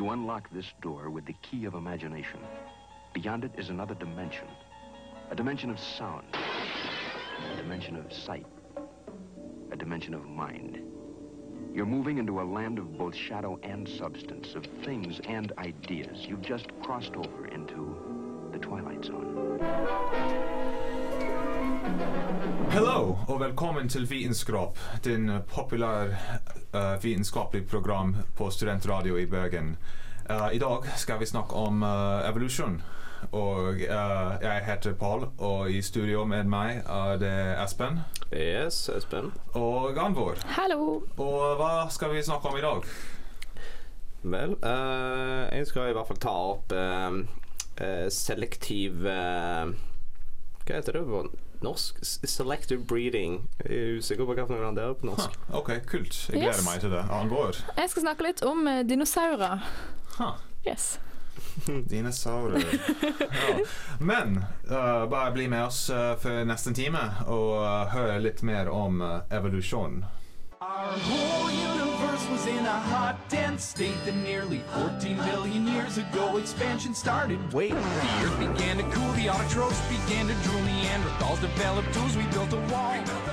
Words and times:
You 0.00 0.08
unlock 0.08 0.48
this 0.50 0.72
door 0.80 1.10
with 1.10 1.26
the 1.26 1.34
key 1.42 1.66
of 1.66 1.74
imagination. 1.74 2.40
Beyond 3.12 3.44
it 3.44 3.52
is 3.58 3.68
another 3.68 3.94
dimension. 3.94 4.46
A 5.30 5.34
dimension 5.34 5.68
of 5.68 5.78
sound. 5.78 6.24
A 7.52 7.56
dimension 7.58 7.96
of 7.96 8.10
sight. 8.10 8.46
A 9.70 9.76
dimension 9.76 10.14
of 10.14 10.24
mind. 10.24 10.78
You're 11.74 11.84
moving 11.84 12.16
into 12.16 12.40
a 12.40 12.46
land 12.56 12.78
of 12.78 12.96
both 12.96 13.14
shadow 13.14 13.60
and 13.62 13.86
substance, 13.86 14.54
of 14.54 14.64
things 14.86 15.20
and 15.28 15.52
ideas. 15.58 16.24
You've 16.26 16.40
just 16.40 16.68
crossed 16.82 17.14
over 17.16 17.48
into 17.48 17.94
the 18.52 18.58
Twilight 18.58 19.04
Zone. 19.04 19.58
Hello, 22.70 23.18
og 23.28 23.40
velkommen 23.40 23.88
til 23.88 24.10
Vitenskap, 24.10 24.78
din 25.04 25.30
populær 25.48 26.08
uh, 26.74 26.96
vitenskapelig 27.02 27.68
program 27.68 28.16
på 28.36 28.50
studentradio 28.50 29.18
i 29.18 29.26
Bergen. 29.26 29.76
Uh, 30.30 30.48
I 30.54 30.58
dag 30.58 30.86
skal 30.96 31.18
vi 31.20 31.26
snakke 31.26 31.54
om 31.54 31.82
uh, 31.82 32.28
evolusjon. 32.28 32.80
Og 33.32 33.82
uh, 33.84 34.36
jeg 34.40 34.62
heter 34.64 34.94
Paul, 34.96 35.26
og 35.38 35.70
i 35.70 35.82
studio 35.82 36.24
med 36.24 36.44
meg 36.48 36.82
er 36.88 37.18
det 37.20 37.34
Espen 37.60 38.00
Yes, 38.32 38.88
Espen. 38.88 39.32
og 39.54 39.98
Anvor. 39.98 40.38
Hallo. 40.56 41.02
Og 41.18 41.56
hva 41.60 41.90
skal 41.92 42.14
vi 42.14 42.22
snakke 42.24 42.48
om 42.48 42.56
i 42.56 42.64
dag? 42.64 42.86
Vel, 44.22 44.50
eh, 44.52 45.56
jeg 45.56 45.66
skal 45.66 45.90
i 45.90 45.92
hvert 45.96 46.08
fall 46.10 46.18
ta 46.20 46.32
opp 46.52 46.74
selektiv 48.12 49.06
eh, 49.08 49.70
Hva 50.66 50.74
heter 50.76 50.98
det 50.98 51.04
norsk? 51.64 51.98
Selective 52.04 52.84
breeding. 52.86 53.48
Jeg 53.64 53.76
er 53.76 53.98
usikker 54.00 54.24
på 54.26 54.34
hvilken 54.34 54.64
han 54.64 54.78
er 54.78 54.94
på 55.00 55.06
norsk. 55.10 55.36
Ha, 55.48 55.58
ok, 55.58 55.70
kult. 55.86 56.16
Jeg 56.30 56.40
gleder 56.40 56.56
Yes. 56.56 56.64
meg 56.66 56.80
til 56.80 56.90
det. 56.90 57.04
Angår. 57.10 57.60
Jeg 57.76 57.90
skal 57.90 58.02
snakke 58.06 58.22
litt 58.28 58.42
om 58.46 58.66
uh, 58.66 58.80
dinosaurer. 58.88 59.62
Ha, 60.18 60.30
Yes. 60.66 60.98
dinosaurer. 61.90 62.60
ja. 63.48 63.64
Men 63.98 64.44
uh, 64.70 65.06
bare 65.10 65.32
bli 65.32 65.48
med 65.48 65.64
oss 65.66 65.90
uh, 65.90 66.14
for 66.20 66.44
nesten 66.44 66.74
time 66.76 67.00
og 67.26 67.54
uh, 67.64 67.86
høre 67.94 68.18
litt 68.20 68.42
mer 68.42 68.68
om 68.68 69.00
uh, 69.00 69.20
evolusjon. 69.30 70.02
Our 70.60 70.96
whole 71.08 71.79
was 72.28 72.46
in 72.46 72.64
a 72.66 72.80
hot, 72.92 73.16
dense 73.28 73.64
state 73.64 73.96
that 74.04 74.16
nearly 74.16 74.62
14 74.74 75.16
billion 75.16 75.66
years 75.66 75.98
ago 75.98 76.36
expansion 76.36 76.94
started. 76.94 77.38
Wait, 77.52 77.70
the 77.70 78.24
earth 78.24 78.38
began 78.38 78.76
to 78.78 78.82
cool, 78.90 79.12
the 79.12 79.26
autotrophs 79.26 79.80
began 79.88 80.26
to 80.26 80.34
drool, 80.42 80.60
Neanderthals 80.62 81.40
developed 81.40 81.92
tools, 81.94 82.16
we 82.16 82.24
built 82.26 82.52
a 82.52 82.60
wall. 82.72 83.29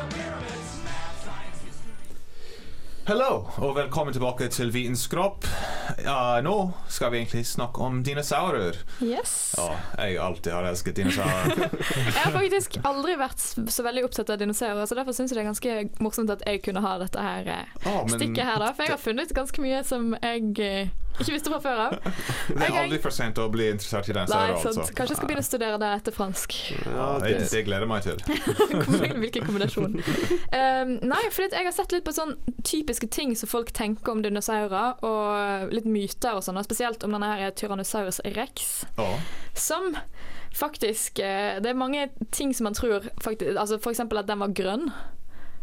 Hello, 3.08 3.46
og 3.64 3.78
velkommen 3.78 4.12
tilbake 4.12 4.50
til 4.52 4.68
Vitenskropp. 4.76 5.46
Uh, 6.04 6.42
nå 6.44 6.56
skal 6.92 7.14
vi 7.14 7.22
egentlig 7.22 7.46
snakke 7.48 7.80
om 7.86 8.02
dinosaurer. 8.04 8.76
yes. 9.00 9.56
Ja, 9.56 9.78
jeg 10.02 10.18
alltid 10.20 10.52
har 10.52 10.68
elsket 10.68 10.98
dinosaurer. 11.00 11.70
Jeg 12.04 12.18
har 12.18 12.36
faktisk 12.36 12.76
aldri 12.84 13.16
vært 13.16 13.40
så 13.72 13.86
veldig 13.88 14.04
opptatt 14.10 14.34
av 14.36 14.42
dinosaurer, 14.42 14.84
så 14.92 15.00
derfor 15.00 15.16
syns 15.16 15.32
jeg 15.32 15.40
det 15.40 15.46
er 15.46 15.48
ganske 15.54 16.04
morsomt 16.04 16.36
at 16.36 16.44
jeg 16.44 16.60
kunne 16.68 16.84
ha 16.84 16.98
dette 17.00 17.24
her 17.24 17.48
men 17.88 18.12
stikket 18.12 18.44
her, 18.44 18.60
da. 18.60 18.74
For 18.76 18.84
jeg 18.84 18.98
har 18.98 19.00
funnet 19.06 19.32
ganske 19.40 19.64
mye 19.64 19.80
som 19.88 20.12
jeg 20.20 20.52
eh, 20.68 20.92
ikke 21.18 21.34
visste 21.34 21.52
fra 21.52 21.60
før 21.64 21.82
av. 21.88 21.96
det 22.60 22.68
er 22.68 22.78
aldri 22.84 23.00
for 23.04 23.16
sent 23.16 23.40
å 23.42 23.48
bli 23.54 23.70
interessert 23.74 24.10
i 24.12 24.16
Nei, 24.16 24.26
dinosaurer, 24.28 24.60
sant. 24.62 24.82
altså. 24.84 24.96
Kanskje 24.98 25.16
jeg 25.16 25.20
skal 25.20 25.32
begynne 25.32 25.46
å 25.46 25.48
studere 25.48 25.80
det 25.82 25.92
etter 26.00 26.16
fransk. 26.16 26.56
Ja, 26.86 27.08
det, 27.24 27.34
det 27.52 27.64
gleder 27.68 27.86
jeg 27.86 27.92
meg 27.92 28.08
til. 28.08 29.18
Hvilken 29.24 29.48
kombinasjon. 29.50 29.98
Um, 29.98 30.94
nei, 31.14 31.24
for 31.34 31.48
jeg 31.48 31.68
har 31.70 31.76
sett 31.76 31.96
litt 31.96 32.08
på 32.08 32.16
sånn 32.16 32.36
typiske 32.68 33.10
ting 33.14 33.36
som 33.40 33.52
folk 33.52 33.74
tenker 33.78 34.14
om 34.14 34.24
dinosaurer, 34.26 34.98
og 35.08 35.76
litt 35.76 35.90
myter 35.90 36.38
og 36.38 36.46
sånn, 36.46 36.62
spesielt 36.68 37.04
om 37.08 37.16
denne 37.16 37.34
her 37.34 37.54
Tyrannosaurus 37.58 38.22
rex. 38.38 38.84
Ja. 38.98 39.12
Som 39.58 39.96
faktisk 40.58 41.20
eh, 41.20 41.60
Det 41.62 41.70
er 41.70 41.78
mange 41.78 42.08
ting 42.32 42.54
som 42.56 42.66
man 42.70 42.74
tror 42.74 43.04
faktisk, 43.22 43.58
altså 43.60 43.78
eksempel 43.92 44.22
at 44.22 44.30
den 44.30 44.42
var 44.42 44.54
grønn. 44.56 44.90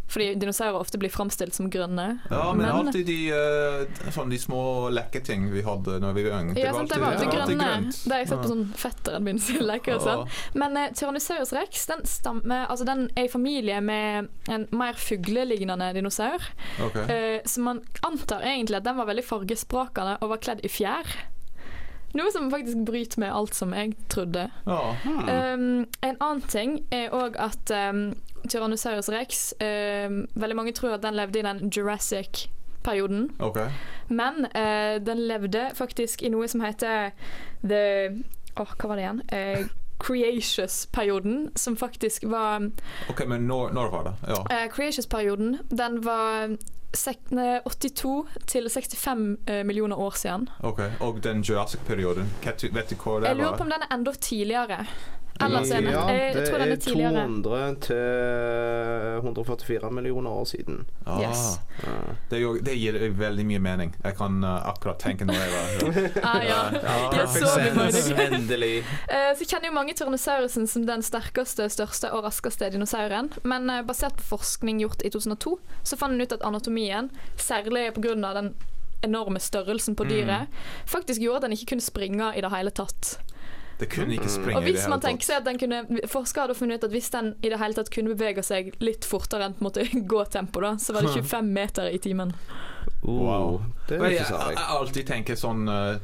Fordi 0.06 0.34
dinosaurer 0.38 0.78
ofte 0.78 0.98
blir 1.00 1.10
framstilt 1.10 1.54
som 1.56 1.70
grønne. 1.72 2.06
ja, 2.30 2.52
men 2.52 2.68
alltid 2.68 3.06
de, 3.08 3.18
uh, 3.32 4.10
sånn, 4.14 4.30
de 4.30 4.38
små 4.38 4.90
leketing 4.92 5.48
vi 5.52 5.64
hadde 5.66 5.98
når 6.02 6.16
vi 6.16 6.26
var 6.28 6.36
unge. 6.42 6.56
Ja, 6.60 6.74
sant, 6.76 6.92
det 6.92 7.00
var 7.00 7.16
alltid 7.16 7.32
grønne. 7.32 7.56
grønt. 7.58 8.00
Det 8.04 8.12
har 8.12 8.22
jeg 8.22 8.30
sett 8.32 8.44
på 8.44 8.52
sånn 8.52 8.64
fetteren 8.78 9.26
min 9.26 9.40
sin 9.42 9.64
leker 9.64 9.98
og 9.98 10.04
sånn. 10.04 10.24
Men 10.60 10.78
uh, 10.78 10.86
Tyrannosaurus 10.94 11.54
rex 11.56 11.86
den, 11.90 12.04
stammer, 12.08 12.66
altså 12.68 12.88
den 12.88 13.06
er 13.14 13.28
i 13.28 13.32
familie 13.32 13.80
med 13.84 14.30
en 14.52 14.68
mer 14.76 14.98
fuglelignende 15.00 15.92
dinosaur. 15.96 16.50
Okay. 16.88 17.08
Uh, 17.08 17.38
så 17.48 17.64
man 17.64 17.82
antar 18.06 18.44
egentlig 18.44 18.82
at 18.82 18.86
den 18.86 19.00
var 19.00 19.08
veldig 19.10 19.26
fargesprakende 19.26 20.18
og 20.20 20.34
var 20.36 20.44
kledd 20.44 20.64
i 20.64 20.72
fjær. 20.72 21.16
Noe 22.14 22.30
som 22.30 22.50
faktisk 22.52 22.84
bryter 22.86 23.20
med 23.20 23.34
alt 23.34 23.56
som 23.58 23.72
jeg 23.74 23.96
trodde. 24.12 24.46
Ja. 24.68 24.80
Um, 25.04 25.86
en 26.02 26.20
annen 26.20 26.44
ting 26.50 26.76
er 26.94 27.14
òg 27.14 27.38
at 27.42 27.72
um, 27.74 28.12
Tyrannosaurus 28.46 29.08
rex 29.10 29.48
um, 29.58 30.24
Veldig 30.34 30.56
mange 30.56 30.74
tror 30.76 30.94
at 30.94 31.02
den 31.02 31.16
levde 31.18 31.40
i 31.40 31.46
den 31.46 31.72
Jurassic-perioden. 31.74 33.32
Ok. 33.42 33.58
Men 34.08 34.46
uh, 34.54 35.00
den 35.02 35.26
levde 35.26 35.70
faktisk 35.74 36.22
i 36.22 36.30
noe 36.30 36.48
som 36.50 36.62
heter 36.62 37.10
the 37.66 37.84
Åh, 38.54 38.74
hva 38.78 38.88
var 38.88 38.98
det 38.98 39.02
igjen? 39.02 39.22
Eh, 39.34 39.64
Creatious-perioden, 39.98 41.50
som 41.56 41.76
faktisk 41.76 42.24
var 42.24 42.70
Ok, 43.10 43.24
Men 43.26 43.46
når, 43.46 43.72
når 43.72 43.90
var 43.90 44.04
det? 44.04 44.14
Ja. 44.28 44.40
Uh, 44.64 44.68
Creatious-perioden, 44.72 45.58
den 45.70 46.00
var 46.04 46.56
sek- 46.94 47.30
nei, 47.30 47.58
82 47.66 48.26
til 48.46 48.68
65 48.70 49.36
eh, 49.48 49.64
millioner 49.64 49.96
år 49.98 50.10
siden. 50.16 50.48
ok. 50.62 50.80
Og 51.00 51.22
den 51.22 51.42
Jurassic-perioden, 51.42 52.28
vet 52.44 52.58
du- 52.62 52.68
hva 52.68 53.20
det 53.20 53.22
det 53.22 53.28
Jeg 53.28 53.36
lurer 53.36 53.56
på 53.56 53.62
om 53.62 53.70
den 53.70 53.82
er 53.82 53.94
enda 53.94 54.12
tidligere. 54.12 54.86
Ellers 55.42 55.68
senere. 55.68 55.92
ja, 55.92 56.02
jeg, 56.14 56.20
jeg 56.24 56.34
det 56.34 56.42
tror 56.46 56.58
den 56.58 56.68
er 56.68 56.76
er 56.76 56.82
200 56.84 57.80
til 57.82 59.16
144 59.24 59.90
millioner 59.90 60.30
år 60.30 60.44
siden. 60.46 60.84
Ah, 61.06 61.20
Yes. 61.20 61.58
Ja. 61.82 61.94
det, 62.30 62.40
det 62.64 62.74
gir 62.78 62.98
veldig 63.18 63.46
mye 63.46 63.58
mening. 63.58 63.94
Jeg 64.04 64.16
kan 64.16 64.44
uh, 64.44 64.68
akkurat 64.70 64.98
tenke 65.02 65.26
når 65.26 65.34
jeg 65.34 65.50
var 65.50 65.64
Ah, 66.30 66.44
ja. 66.46 66.60
Ja, 66.78 67.10
perfect 67.10 67.48
så 67.48 67.58
det. 68.14 68.28
Endelig. 68.32 68.84
Eh, 69.14 69.32
Så 69.38 69.44
kjenner 69.44 69.68
jo 69.68 69.74
mange 69.74 69.94
Tyrannosaurusen 69.94 70.66
som 70.70 70.86
den 70.86 71.02
sterkeste, 71.02 71.66
største 71.70 72.12
og 72.14 72.24
raskeste 72.24 72.70
dinosauren. 72.70 73.30
Men 73.42 73.68
eh, 73.70 73.82
basert 73.86 74.16
på 74.20 74.28
forskning 74.36 74.80
gjort 74.80 75.02
i 75.04 75.10
2002, 75.10 75.56
så 75.82 75.98
fant 75.98 76.14
en 76.14 76.22
ut 76.22 76.32
at 76.32 76.42
anatomien, 76.46 77.10
særlig 77.36 77.90
pga. 77.94 78.14
den 78.38 78.54
enorme 79.04 79.40
størrelsen 79.40 79.94
på 79.96 80.04
dyret, 80.08 80.48
faktisk 80.88 81.20
gjorde 81.20 81.36
at 81.36 81.42
den 81.42 81.52
ikke 81.58 81.74
kunne 81.74 81.84
springe 81.84 82.30
i 82.36 82.40
det 82.40 82.50
hele 82.54 82.70
tatt. 82.70 83.18
Det 83.78 83.88
kunne 83.90 84.14
ikke 84.14 84.28
springe 84.30 84.58
Og 84.58 84.62
i 84.62 84.66
det 84.70 84.76
hvis 84.76 84.88
man 84.88 85.00
tenker 85.02 85.26
seg 85.26 85.40
at 85.40 85.46
den 85.48 85.58
kunne 85.58 85.80
Forskere 86.10 86.46
hadde 86.46 86.54
funnet 86.58 86.78
ut 86.78 86.84
at 86.88 86.94
hvis 86.94 87.10
den 87.10 87.32
i 87.42 87.50
det 87.50 87.58
hele 87.58 87.74
tatt 87.74 87.90
kunne 87.94 88.14
bevege 88.14 88.44
seg 88.46 88.74
litt 88.84 89.04
fortere 89.08 89.48
enn 89.48 89.56
på 89.56 89.64
en 89.64 89.68
måte 89.68 89.86
gåtempo, 90.14 90.62
da, 90.62 90.76
så 90.78 90.94
var 90.94 91.06
det 91.08 91.14
25 91.24 91.50
meter 91.56 91.90
i 91.90 91.98
timen. 91.98 92.34
Wow. 93.02 93.62
det 93.88 93.98
er 93.98 94.14
ikke 94.14 94.28
sant. 94.30 94.46
jeg, 94.48 94.56
jeg. 94.56 94.68
alltid 94.78 95.10
tenker 95.10 95.36
sånn 95.36 95.66
uh, 95.68 95.98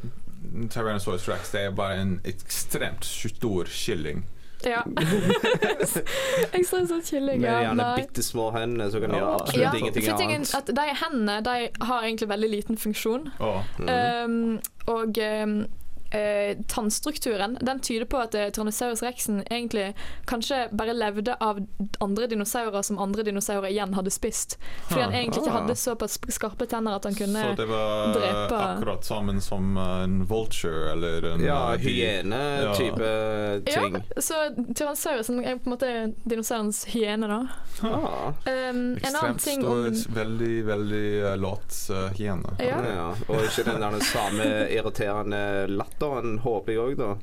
Tyrannosaurus 0.72 1.28
rex 1.30 1.54
det 1.54 1.66
er 1.69 1.72
bare 1.76 2.00
en 2.03 2.12
ekstremt 2.28 3.04
stor 3.06 3.69
kylling. 3.70 4.25
Ja. 4.66 4.82
Ekstremt 6.56 6.91
sånn 6.91 7.03
kylling. 7.04 7.41
Med 7.41 7.62
gjerne 7.64 7.86
bitte 7.97 8.25
små 8.25 8.50
hender, 8.54 8.91
så 8.92 9.00
kan 9.00 9.12
de 9.14 9.16
Ja. 9.16 9.22
gjøre 9.22 9.41
absolutt 9.41 9.62
Ja, 9.62 9.72
ingenting 9.78 10.09
annet. 10.10 10.54
at 10.54 10.66
de 10.66 10.86
hendene 11.03 11.36
de 11.47 11.70
har 11.86 12.03
egentlig 12.03 12.28
veldig 12.28 12.50
liten 12.50 12.76
funksjon. 12.76 13.30
Oh. 13.41 13.62
Mm. 13.78 13.88
Um, 13.88 14.60
og 14.86 15.16
um, 15.19 15.66
eh, 16.10 16.56
tannstrukturen 16.69 17.59
den 17.60 17.81
tyder 17.81 18.04
på 18.10 18.19
at 18.19 18.34
eh, 18.34 18.48
Tyrannosaurus 18.50 19.03
rexen 19.03 19.43
egentlig 19.50 19.94
kanskje 20.26 20.69
bare 20.72 20.93
levde 20.97 21.34
av 21.41 21.60
andre 22.00 22.26
dinosaurer 22.26 22.82
som 22.82 22.98
andre 22.98 23.22
dinosaurer 23.26 23.69
igjen 23.71 23.94
hadde 23.94 24.10
spist. 24.10 24.59
Fordi 24.88 25.03
han 25.03 25.12
egentlig 25.15 25.42
ikke 25.45 25.51
Ah. 25.54 25.60
hadde 25.62 25.77
såpass 25.77 26.18
skarpe 26.28 26.66
tenner 26.66 26.97
at 26.97 27.04
han 27.04 27.15
kunne 27.15 27.42
drepe 27.42 27.57
Så 27.57 27.62
det 27.62 27.68
var 27.71 28.15
drepe- 28.15 28.60
akkurat 28.60 29.04
sammen 29.04 29.41
som 29.41 29.77
en 29.77 30.24
vulture 30.27 30.92
eller 30.92 31.22
en 31.34 31.41
Ja, 31.45 31.77
hyene. 31.77 32.36
hyene-type 32.36 33.62
Ja, 33.66 33.80
ting. 33.80 33.97
så 34.16 34.34
Tyrannosaurusen 34.74 35.45
er 35.45 35.57
på 35.57 35.71
en 35.71 35.77
måte 35.77 36.15
dinosaurens 36.24 36.84
hyene, 36.84 37.27
da. 37.28 37.41
Ah. 37.83 38.28
Um, 38.28 38.34
en 38.47 38.77
annen 38.77 38.97
Ekstremt 38.97 39.45
ting 39.45 39.62
stor, 39.62 39.86
om 39.86 40.15
veldig, 40.15 40.65
veldig 40.66 41.22
uh, 41.24 41.36
lat 41.36 41.78
uh, 41.91 42.09
hyene. 42.18 42.54
Ja. 42.59 42.80
Ja. 42.84 43.09
Og 43.28 43.45
ikke 43.47 43.65
den 43.65 43.80
der 43.80 44.01
samme 44.04 44.45
irriterende 44.71 45.41
latteren, 45.68 45.98
håper 46.00 46.72
jeg 46.72 46.78
òg, 46.80 46.97
da. 46.97 47.16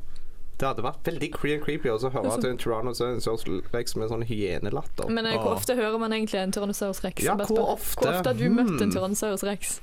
Det 0.58 0.66
hadde 0.66 0.82
vært 0.82 1.04
veldig 1.06 1.28
cre- 1.36 1.60
creepy 1.62 1.90
å 1.94 2.00
høre 2.10 2.32
at 2.34 2.44
en 2.44 2.58
Tyrannosaurus 2.58 3.44
rex 3.74 3.96
med 3.96 4.10
sånn 4.10 4.24
hyenelatter. 4.26 5.08
Men 5.14 5.26
eh, 5.30 5.36
hvor 5.38 5.54
ofte 5.54 5.76
hører 5.78 6.00
man 6.02 6.12
egentlig 6.12 6.40
en 6.42 6.52
Tyrannosaurus 6.52 7.04
rex? 7.04 7.22
Ja, 7.24 7.36
hvor 7.36 7.76
ofte? 7.76 8.02
Hvor 8.02 8.10
ofte 8.16 8.32
har 8.32 8.34
du 8.34 8.50
møtt 8.50 8.82
en 8.82 8.90
Hmm. 8.90 8.92
Tyrannosaurus 8.96 9.44
rex? 9.44 9.80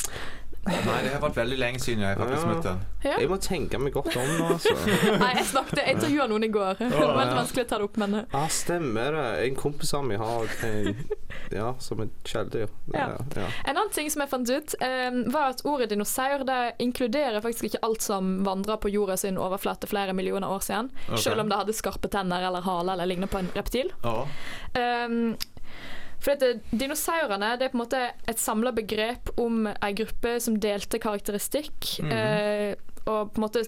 Nei, 0.64 0.98
det 1.04 1.10
har 1.12 1.20
vært 1.20 1.36
veldig 1.36 1.56
lenge 1.60 1.80
siden 1.82 2.04
jeg 2.04 2.16
faktisk 2.16 2.44
Ja. 2.44 2.50
møtte 2.50 2.70
den. 2.70 2.80
Ja. 3.04 3.16
Jeg 3.20 3.28
må 3.28 3.36
tenke 3.36 3.78
meg 3.78 3.92
godt 3.92 4.16
om 4.16 4.30
nå, 4.38 4.46
altså. 4.54 4.72
Nei, 5.22 5.30
jeg 5.36 5.46
snakket, 5.50 5.80
jeg 5.82 5.96
intervjua 5.98 6.26
noen 6.30 6.46
i 6.46 6.50
går. 6.54 6.78
Det 6.80 6.88
var 6.94 7.18
veldig 7.18 7.36
vanskelig 7.36 7.64
å 7.66 7.68
ta 7.68 7.78
det 7.80 7.88
opp, 7.88 7.98
men 8.00 8.16
Ja, 8.22 8.44
stemmer 8.48 9.18
det. 9.18 9.26
En 9.44 9.58
kompis 9.60 9.92
av 9.94 10.06
meg 10.08 10.22
har 10.22 10.56
en 10.70 11.04
Ja, 11.52 11.74
som 11.84 12.00
et 12.00 12.14
kjæledyr. 12.24 12.72
Ja. 12.94 13.08
ja. 13.36 13.46
En 13.68 13.76
annen 13.76 13.92
ting 13.92 14.08
som 14.10 14.24
jeg 14.24 14.32
fant 14.32 14.50
ut, 14.50 14.76
um, 14.80 15.20
var 15.34 15.52
at 15.52 15.64
ordet 15.68 15.90
dinosaur 15.92 16.46
det 16.48 16.60
inkluderer 16.82 17.44
faktisk 17.44 17.68
ikke 17.68 17.82
alt 17.84 18.04
som 18.04 18.36
vandra 18.46 18.78
på 18.80 18.92
jorda 18.92 19.18
sin 19.20 19.36
overflate 19.40 19.90
flere 19.90 20.16
millioner 20.16 20.48
år 20.48 20.64
siden, 20.64 20.90
okay. 21.08 21.20
selv 21.26 21.44
om 21.44 21.50
det 21.52 21.60
hadde 21.60 21.76
skarpe 21.76 22.08
tenner 22.08 22.46
eller 22.48 22.64
hale 22.64 22.94
eller 22.96 23.10
ligner 23.10 23.28
på 23.28 23.42
en 23.42 23.50
reptil. 23.56 23.92
Ja. 24.04 24.22
Um, 25.04 25.34
for 26.24 26.40
dette, 26.40 26.62
Dinosaurene 26.72 27.54
det 27.60 27.68
er 27.68 27.72
på 27.72 27.78
en 27.78 27.84
måte 27.84 28.00
et 28.30 28.40
samla 28.40 28.72
begrep 28.74 29.34
om 29.40 29.68
ei 29.68 29.92
gruppe 29.96 30.38
som 30.40 30.56
delte 30.60 31.00
karakteristikk, 31.02 31.98
mm. 32.00 32.14
eh, 32.14 33.04
og 33.04 33.34
på 33.34 33.44
måte 33.44 33.64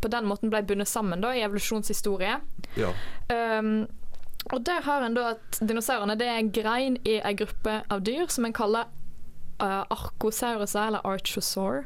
på 0.00 0.08
den 0.08 0.24
måten 0.24 0.48
ble 0.52 0.62
bundet 0.64 0.88
sammen 0.88 1.20
da, 1.20 1.34
i 1.36 1.42
evolusjonshistorie. 1.44 2.38
ja. 2.80 2.92
Um, 3.30 3.88
og 4.54 4.62
der 4.64 4.80
har 4.86 5.04
en 5.04 5.14
da 5.14 5.34
at 5.34 5.58
dinosaurene 5.60 6.14
det 6.16 6.24
er 6.24 6.38
en 6.40 6.48
grein 6.56 6.94
i 7.04 7.18
ei 7.20 7.34
gruppe 7.36 7.82
av 7.92 8.00
dyr 8.06 8.30
som 8.32 8.46
en 8.48 8.54
kaller 8.56 8.88
uh, 9.60 9.84
archosauruser, 9.92 10.86
eller 10.86 11.04
archosaur. 11.04 11.84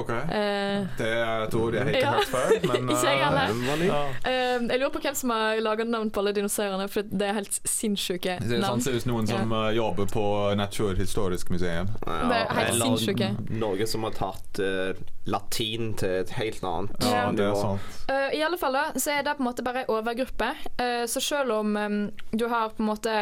OK. 0.00 0.10
Uh, 0.10 0.86
Det 0.98 1.08
er 1.08 1.44
et 1.46 1.54
ord 1.54 1.74
jeg 1.78 1.86
ikke 1.94 2.00
Ja. 2.00 2.10
har 2.10 2.20
hørt 2.20 2.32
før, 2.32 2.50
men 2.72 2.88
Ikke 2.90 3.06
jeg 3.06 3.20
eh, 3.20 3.24
heller. 3.24 3.84
Ja. 3.84 4.02
Uh, 4.26 4.66
jeg 4.70 4.80
lurer 4.80 4.92
på 4.96 5.02
hvem 5.06 5.14
som 5.14 5.30
har 5.30 5.60
laga 5.64 5.84
navn 5.84 6.10
på 6.10 6.20
alle 6.22 6.32
dinosaurene, 6.36 6.88
for 6.88 7.02
det 7.10 7.28
er 7.28 7.38
helt 7.40 7.60
sinnssyke 7.68 8.38
navn. 8.40 8.50
Det 8.50 8.58
er 8.60 8.66
sånn 8.68 8.84
ser 8.84 8.98
ut 8.98 9.02
som 9.06 9.12
noen 9.14 9.26
som 9.30 9.52
eh, 9.60 9.70
jobber 9.78 10.06
på 10.12 10.24
Naturhistorisk 10.60 11.50
museum. 11.54 11.88
Ja, 12.06 12.20
Det 12.28 12.40
er 12.42 12.54
helt 12.60 12.82
sinnssyke. 12.82 13.30
Noen 13.50 13.86
som 13.90 14.02
har 14.08 14.16
tatt 14.18 14.60
latin 15.26 15.94
til 15.96 16.20
et 16.20 16.30
helt 16.36 16.62
annet 16.64 16.90
Ja, 17.02 17.14
Ja. 17.14 17.32
det 17.32 17.44
er 17.48 17.54
sant. 17.54 17.80
Eh, 18.08 18.38
I 18.38 18.42
alle 18.44 18.58
fall 18.60 18.72
da, 18.76 18.84
så 18.96 19.10
er 19.18 19.22
det 19.24 19.36
på 19.38 19.42
en 19.44 19.48
måte 19.48 19.64
bare 19.64 19.84
en 19.84 19.92
overgruppe. 19.94 20.50
Eh, 20.78 21.06
så 21.06 21.20
selv 21.20 21.52
om 21.52 21.76
um, 21.76 22.10
du 22.32 22.46
har 22.48 22.68
på 22.70 22.82
en 22.82 22.86
måte 22.90 23.14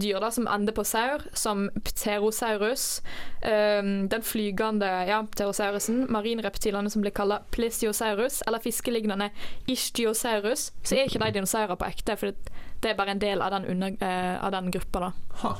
dyr 0.00 0.20
da, 0.22 0.30
som 0.34 0.48
ender 0.50 0.74
på 0.76 0.84
saur, 0.86 1.24
som 1.36 1.68
pterosaurus, 1.84 3.02
um, 3.44 4.08
den 4.12 4.26
flygende 4.26 4.88
ja, 5.08 5.22
pterosaurusen, 5.32 6.06
marinreptilene 6.12 6.90
som 6.92 7.04
blir 7.04 7.14
kalt 7.16 7.48
plesiosaurus, 7.54 8.42
eller 8.46 8.62
fiskelignende 8.62 9.30
ishtiosaurus, 9.70 10.70
så 10.82 10.96
er 10.96 11.08
ikke 11.08 11.22
de 11.22 11.32
dinosaurer 11.38 11.78
på 11.78 11.88
ekte, 11.88 12.16
for 12.20 12.32
det, 12.32 12.52
det 12.82 12.90
er 12.90 12.96
bare 12.98 13.12
en 13.14 13.20
del 13.22 13.42
av 13.42 13.52
den, 13.54 13.64
under, 13.72 13.92
uh, 14.02 14.44
av 14.46 14.52
den 14.54 14.70
gruppa. 14.74 15.00
da. 15.00 15.10
Ha. 15.42 15.52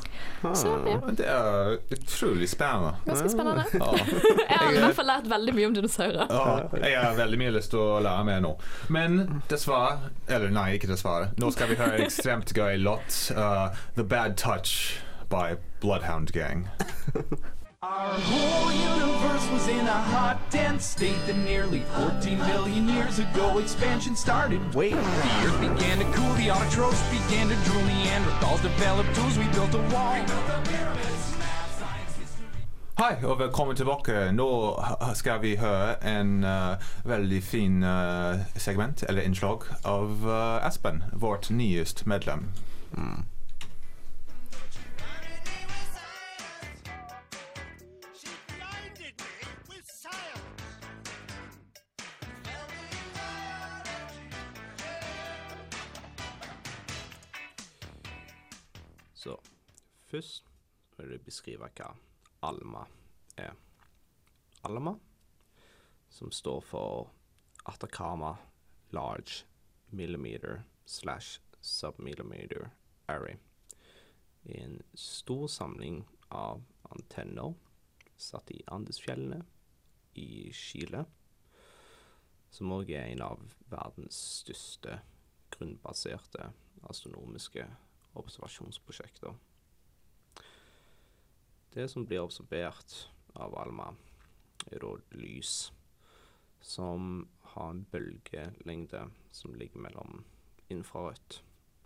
Så 0.59 0.73
ja, 0.87 0.97
Det 1.19 1.27
er 1.31 1.77
utrolig 1.95 2.49
spennende. 2.51 2.95
ganske 3.07 3.29
spennende. 3.31 3.65
Ja. 3.73 3.93
Jeg 4.51 4.59
har 4.59 4.73
i 4.73 4.83
hvert 4.83 4.99
fall 4.99 5.09
lært 5.09 5.29
veldig 5.31 5.55
mye 5.57 5.67
om 5.71 5.77
dinosaurer. 5.79 6.27
Ja, 6.29 6.83
jeg 6.83 6.99
har 7.01 7.15
veldig 7.19 7.39
mye 7.41 7.55
lyst 7.57 7.71
til 7.73 7.81
å 7.83 8.01
lære 8.05 8.25
mer 8.29 8.43
nå. 8.45 8.53
Men 8.93 9.17
dessverre 9.51 10.11
Eller 10.29 10.53
nei, 10.55 10.67
ikke 10.77 10.91
dessverre. 10.91 11.31
Nå 11.41 11.51
skal 11.55 11.71
vi 11.73 11.79
høre 11.81 12.03
ekstremt 12.05 12.53
gøy 12.57 12.77
låt. 12.83 13.17
uh, 13.37 13.71
'The 13.97 14.05
Bad 14.05 14.37
Touch' 14.37 14.99
by 15.33 15.57
Bloodhound 15.81 16.33
Gang. 16.37 16.67
Our 17.83 18.15
whole 18.31 18.71
universe 18.73 19.51
was 19.51 19.67
in 19.67 19.81
a 19.89 20.01
hot, 20.15 20.39
dense 20.51 20.85
state 20.85 21.19
that 21.27 21.37
nearly 21.37 21.81
14 21.97 22.39
billion 22.39 22.89
years 22.89 23.19
ago 23.19 23.59
expansion 23.59 24.15
started. 24.15 24.61
Wait, 24.75 24.93
the 24.93 24.99
earth 25.47 25.61
began 25.61 25.99
to 25.99 26.05
cool, 26.17 26.33
the 26.35 26.47
autotrophs 26.49 27.03
began 27.11 27.49
to 27.49 27.57
drool, 27.65 27.83
Neanderthals 27.83 28.63
developed 28.63 29.13
tools, 29.17 29.37
we 29.37 29.45
built 29.49 29.75
a 29.75 29.83
wall. 29.93 30.25
Hei, 32.99 33.17
og 33.25 33.39
velkommen 33.39 33.77
tilbake. 33.77 34.31
Nå 34.33 34.49
h- 34.79 35.17
skal 35.17 35.41
vi 35.43 35.57
høre 35.57 35.97
en 36.07 36.45
uh, 36.45 36.77
veldig 37.05 37.43
fin 37.43 37.83
uh, 37.83 38.39
segment, 38.57 39.03
eller 39.09 39.23
innslag, 39.27 39.67
av 39.85 40.23
uh, 40.29 40.67
Espen, 40.69 41.03
vårt 41.13 41.51
nyeste 41.51 42.07
medlem. 42.09 42.47
She 42.95 43.42
beskrive 61.33 61.71
hva 61.73 61.95
ALMA 62.45 62.83
er. 63.41 63.55
ALMA, 64.69 64.99
som 66.13 66.31
står 66.31 66.61
for 66.61 67.09
Atacama 67.65 68.37
Large 68.93 69.47
Millimeter 69.91 70.63
slash 70.85 71.41
Submillimeter 71.61 72.69
Array, 73.09 73.39
er 74.45 74.65
en 74.67 74.83
stor 74.95 75.47
samling 75.49 76.03
av 76.29 76.61
antenner 76.91 77.55
satt 78.21 78.51
i 78.53 78.61
Andesfjellene 78.67 79.41
i 80.21 80.51
Chile, 80.53 81.07
som 82.53 82.75
òg 82.77 82.93
er 82.93 83.09
en 83.09 83.25
av 83.25 83.47
verdens 83.73 84.19
største 84.43 84.99
grunnbaserte 85.55 86.51
astronomiske 86.91 87.65
observasjonsprosjekter. 88.21 89.33
Det 91.75 91.89
som 91.89 92.05
blir 92.05 92.21
observert 92.21 93.09
av 93.33 93.55
Alma, 93.57 93.95
er 94.69 94.83
da 94.83 94.91
lys 95.17 95.71
som 96.61 97.23
har 97.55 97.71
en 97.73 97.87
bølgelengde 97.89 99.07
som 99.33 99.55
ligger 99.57 99.81
mellom 99.81 100.21
infrarødt 100.69 101.39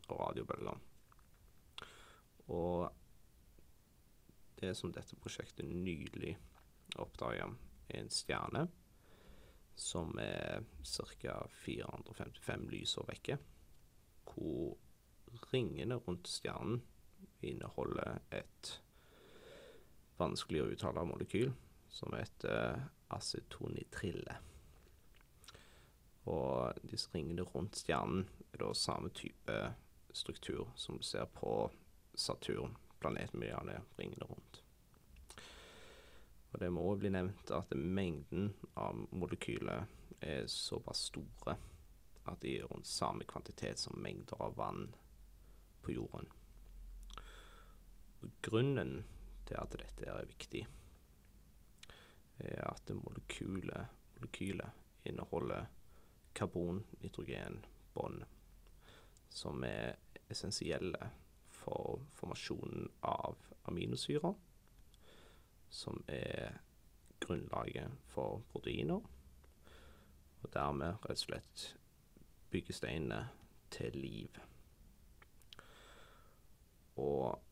og 0.08 0.18
radiobølger. 0.18 0.80
Og 2.50 2.88
det 4.58 4.72
som 4.74 4.90
dette 4.90 5.18
prosjektet 5.22 5.70
nylig 5.70 6.34
oppdaga, 6.98 7.46
er 7.86 8.02
en 8.02 8.10
stjerne 8.10 8.64
som 9.78 10.18
er 10.18 10.64
ca. 10.82 11.36
455 11.62 12.66
lysår 12.72 13.06
vekke, 13.12 13.38
hvor 14.32 14.74
ringene 15.52 16.00
rundt 16.02 16.26
stjernen 16.26 16.82
inneholder 17.46 18.18
et 18.34 18.72
vanskelig 20.18 20.62
å 20.62 20.68
uttale 20.74 21.04
molekyl 21.06 21.52
som 21.92 22.14
heter 22.16 22.80
acetonitrille. 23.14 24.36
Og 26.26 26.78
disse 26.90 27.12
ringene 27.14 27.46
rundt 27.52 27.78
stjernen 27.78 28.26
er 28.52 28.62
da 28.64 28.72
samme 28.74 29.12
type 29.14 29.58
struktur 30.16 30.66
som 30.74 30.98
du 30.98 31.04
ser 31.06 31.28
på 31.36 31.70
Saturn, 32.16 32.76
planeten 32.98 33.40
med 33.40 33.54
alle 33.54 33.80
ringene 33.98 34.26
rundt. 34.30 34.62
Og 36.52 36.60
det 36.60 36.70
må 36.72 36.88
bli 36.96 37.10
nevnt 37.12 37.50
at 37.52 37.74
mengden 37.76 38.54
av 38.80 38.96
molekyler 39.12 39.84
er 40.24 40.46
såpass 40.48 41.10
store 41.10 41.56
at 42.26 42.40
de 42.42 42.56
er 42.58 42.70
rundt 42.70 42.88
samme 42.88 43.26
kvantitet 43.28 43.78
som 43.78 43.98
mengder 44.02 44.40
av 44.42 44.56
vann 44.56 44.88
på 45.84 45.92
jorden. 45.94 46.26
Grunnen 48.42 49.04
til 49.46 49.58
at 49.60 49.76
dette 49.78 50.10
er 50.10 50.28
viktig, 50.28 50.64
er 52.38 52.64
at 52.68 52.92
molekylet, 52.94 53.86
molekylet 54.16 55.06
inneholder 55.08 55.66
karbon, 56.36 56.82
nitrogen, 57.00 57.64
bånd, 57.94 58.24
som 59.30 59.64
er 59.64 59.96
essensielle 60.30 61.10
for 61.52 62.02
formasjonen 62.18 62.90
av 63.06 63.38
aminosyrer, 63.70 64.34
som 65.70 66.02
er 66.08 66.58
grunnlaget 67.20 67.96
for 68.12 68.42
proteiner, 68.52 69.00
og 70.42 70.52
dermed 70.54 71.00
rett 71.06 71.16
og 71.16 71.24
slett 71.24 71.66
byggesteinene 72.52 73.22
til 73.72 73.96
liv. 73.98 74.36
Og 76.96 77.45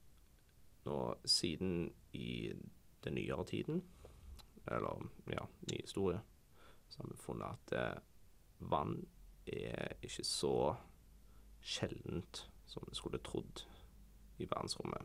nå 0.84 0.98
siden 1.24 1.92
i 2.12 2.52
den 3.04 3.14
nyere 3.14 3.44
tiden, 3.44 3.82
eller 4.66 5.06
ja, 5.32 5.46
ny 5.70 5.80
historie, 5.80 6.20
så 6.88 7.02
har 7.02 7.10
vi 7.10 7.16
funnet 7.16 7.46
at 7.46 7.72
eh, 7.78 8.02
vann 8.58 9.06
er 9.46 9.96
ikke 10.02 10.24
så 10.24 10.74
sjeldent 11.60 12.50
som 12.66 12.84
vi 12.88 12.94
skulle 12.94 13.18
trodd 13.24 13.64
i 14.38 14.44
verdensrommet. 14.44 15.04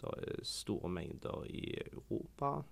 Det 0.00 0.10
er 0.16 0.44
store 0.44 0.88
mengder 0.88 1.44
i 1.44 1.74
Europa. 1.92 2.62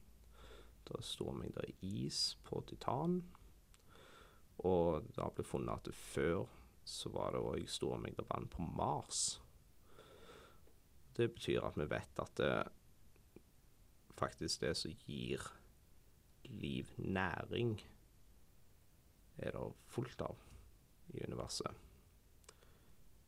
Det 0.87 0.95
er 0.99 1.03
store 1.03 1.35
mengder 1.35 1.65
is 1.83 2.39
på 2.45 2.63
Titan. 2.69 3.25
Og 4.59 5.03
det 5.03 5.23
har 5.23 5.33
blitt 5.35 5.49
funnet 5.49 5.89
at 5.89 5.95
før 5.95 6.47
så 6.87 7.11
var 7.11 7.35
det 7.35 7.43
òg 7.43 7.67
store 7.69 7.99
mengder 7.99 8.29
vann 8.31 8.47
på 8.49 8.63
Mars. 8.63 9.41
Det 11.17 11.29
betyr 11.33 11.65
at 11.65 11.77
vi 11.81 11.87
vet 11.89 12.21
at 12.21 12.35
det 12.37 12.51
faktisk 14.17 14.61
det 14.61 14.75
som 14.77 14.93
gir 15.07 15.43
liv, 16.45 16.89
næring, 16.97 17.81
er 19.37 19.51
det 19.53 19.73
fullt 19.93 20.21
av 20.23 20.37
i 21.09 21.25
universet. 21.25 21.73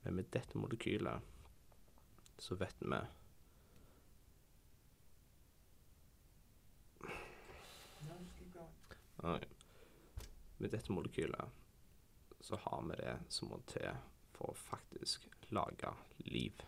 Men 0.02 0.14
med 0.14 0.30
dette 0.32 0.58
molekylet 0.58 1.20
så 2.38 2.54
vet 2.54 2.80
vi. 2.80 3.00
Med 10.58 10.70
dette 10.70 10.92
molekylet 10.92 11.50
så 12.40 12.56
har 12.56 12.82
vi 12.88 13.00
det 13.02 13.18
som 13.28 13.50
må 13.52 13.60
til 13.68 13.90
for 14.36 14.52
å 14.52 14.60
faktisk 14.70 15.26
lage 15.50 15.92
liv. 16.30 16.62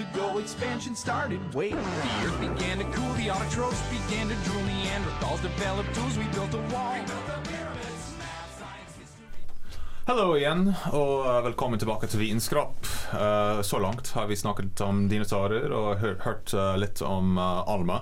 Ago 0.00 0.38
expansion 0.38 0.96
started. 0.96 1.40
Wait, 1.54 1.72
the 1.72 2.26
earth 2.26 2.40
began 2.40 2.78
to 2.78 2.84
cool, 2.96 3.12
the 3.14 3.28
autotrophs 3.28 3.82
began 3.90 4.28
to 4.28 4.36
drool, 4.44 4.62
Neanderthals 4.62 5.42
developed 5.42 5.94
tools, 5.94 6.18
we 6.18 6.24
built 6.34 6.54
a 6.54 6.62
wall. 6.74 7.04
Hallo 10.06 10.32
igjen, 10.34 10.72
og 10.90 11.26
eh, 11.28 11.40
velkommen 11.44 11.78
tilbake 11.78 12.08
til 12.10 12.24
Vinskrap. 12.24 12.86
Uh, 13.12 13.60
så 13.62 13.78
langt 13.78 14.10
har 14.16 14.26
vi 14.26 14.36
snakket 14.36 14.80
om 14.82 15.04
dinosaurer 15.08 15.70
og 15.70 16.00
hørt, 16.02 16.54
eh, 16.54 16.76
litt 16.82 17.02
om 17.06 17.38
uh, 17.38 17.62
Alma. 17.70 18.00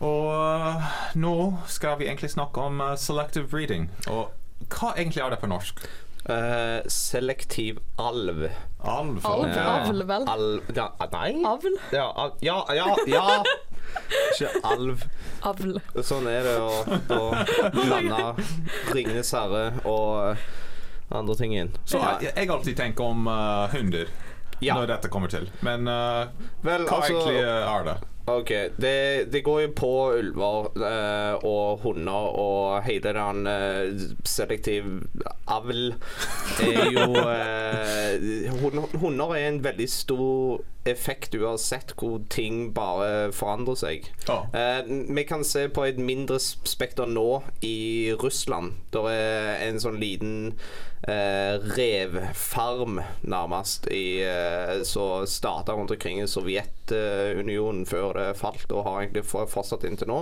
Og 0.00 0.28
eh, 0.32 0.92
nå 1.20 1.34
skal 1.68 1.98
vi 2.00 2.08
egentlig 2.08 2.32
snakke 2.32 2.60
om 2.60 2.80
eh, 2.80 2.96
selective 2.96 3.48
breeding. 3.52 3.90
Og 4.08 4.32
hva 4.72 4.94
egentlig 4.96 5.24
er 5.24 5.34
det 5.34 5.40
på 5.42 5.50
norsk? 5.50 5.82
Eh, 6.24 6.82
selektiv 6.86 7.78
alv. 7.96 8.50
Alv? 8.78 9.26
Alv? 9.26 9.58
Avl, 9.58 10.02
vel? 10.04 10.28
Alv 10.28 10.60
ja, 10.76 10.92
Nei? 11.12 11.44
Avl? 11.44 11.76
Ja, 11.92 12.32
ja, 12.40 12.64
ja, 12.76 12.96
ja. 13.06 13.44
Ikke 14.34 14.50
alv. 14.68 15.06
Avl. 15.48 15.78
Sånn 16.04 16.28
er 16.28 16.44
det 16.44 16.56
å 16.60 16.82
å 17.16 17.30
blande 17.72 18.20
Ringenes 18.92 19.32
herre 19.32 19.64
og 19.88 20.34
eh, 20.34 20.44
andre 21.16 21.38
ting 21.40 21.56
inn. 21.56 21.72
Så 21.88 22.02
jeg, 22.04 22.34
jeg 22.36 22.52
alltid 22.52 22.76
tenker 22.78 23.14
om 23.14 23.26
uh, 23.26 23.66
hunder 23.72 24.12
Ja. 24.60 24.76
når 24.76 24.92
dette 24.92 25.08
kommer 25.08 25.32
til. 25.32 25.48
Men 25.64 25.88
uh, 25.88 26.28
Vel, 26.60 26.84
hva 26.84 27.00
altså 27.00 27.16
egentlig 27.16 27.40
er 27.48 27.86
det? 27.88 27.96
OK. 28.38 28.50
Det, 28.80 28.94
det 29.32 29.42
går 29.46 29.60
jo 29.66 29.70
på 29.76 29.90
ulver 30.18 30.70
eh, 30.86 31.44
og 31.46 31.82
hunder 31.84 32.30
og 32.40 32.82
hele 32.86 33.12
den 33.16 33.46
eh, 33.50 34.04
selektiv 34.28 34.88
avl 35.50 35.94
er 36.62 36.90
jo 36.94 37.06
eh, 37.24 38.50
hund- 38.62 38.98
Hunder 39.02 39.34
er 39.36 39.48
en 39.50 39.62
veldig 39.64 39.88
stor 39.90 40.60
effekt 40.88 41.34
uansett 41.36 41.92
hvor 42.00 42.22
ting 42.32 42.70
bare 42.74 43.30
forandrer 43.36 43.76
seg. 43.76 44.06
Ja. 44.28 44.38
Eh, 44.56 44.86
vi 45.12 45.24
kan 45.28 45.44
se 45.44 45.66
på 45.68 45.84
et 45.84 45.98
mindre 46.00 46.38
spekter 46.40 47.10
nå 47.10 47.42
i 47.66 48.12
Russland. 48.22 48.78
Det 48.94 49.02
er 49.12 49.66
en 49.68 49.80
sånn 49.82 49.98
liten 50.00 50.54
eh, 51.04 51.60
revfarm, 51.76 53.02
nærmest, 53.28 53.90
i, 53.92 54.22
eh, 54.24 54.80
som 54.88 55.26
starta 55.28 55.76
rundt 55.76 55.92
omkring 55.94 56.22
i 56.24 56.28
Sovjetunionen 56.28 57.84
før 57.88 58.16
det 58.16 58.19
falt, 58.38 58.72
og 58.72 58.84
har 58.86 59.00
egentlig 59.02 59.24
for- 59.28 59.48
fortsatt 59.50 59.84
inntil 59.88 60.10
nå, 60.10 60.20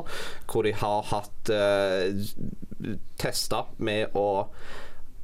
hvor 0.50 0.66
de 0.66 0.72
har 0.72 1.02
hatt 1.10 1.50
eh, 1.50 2.14
testa 3.18 3.64
med 3.78 4.14
å 4.16 4.28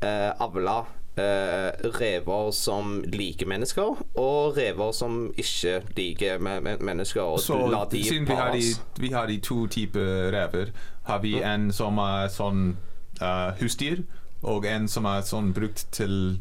eh, 0.03 0.31
avle 0.43 0.77
eh, 1.17 1.71
rever 1.99 2.51
som 2.57 2.97
liker 3.07 3.47
mennesker, 3.51 4.01
og 4.21 4.57
rever 4.59 4.93
som 4.97 5.29
ikke 5.37 5.77
liker 5.97 6.39
me 6.43 6.59
me 6.61 6.77
mennesker. 6.81 7.23
Og 7.23 7.41
Så 7.41 7.59
siden 7.93 8.27
vi 8.29 8.35
har, 8.35 8.53
de, 8.53 8.75
vi 9.01 9.13
har 9.15 9.27
de 9.27 9.39
to 9.41 9.67
typer 9.67 10.31
rever, 10.35 10.73
har 11.05 11.19
vi 11.23 11.37
en 11.43 11.71
som 11.73 11.99
er 11.99 12.29
sånn 12.33 12.77
uh, 13.21 13.53
husdyr, 13.61 14.03
og 14.43 14.67
en 14.67 14.89
som 14.89 15.07
er 15.07 15.23
sånn 15.23 15.53
brukt 15.57 15.87
til 15.93 16.41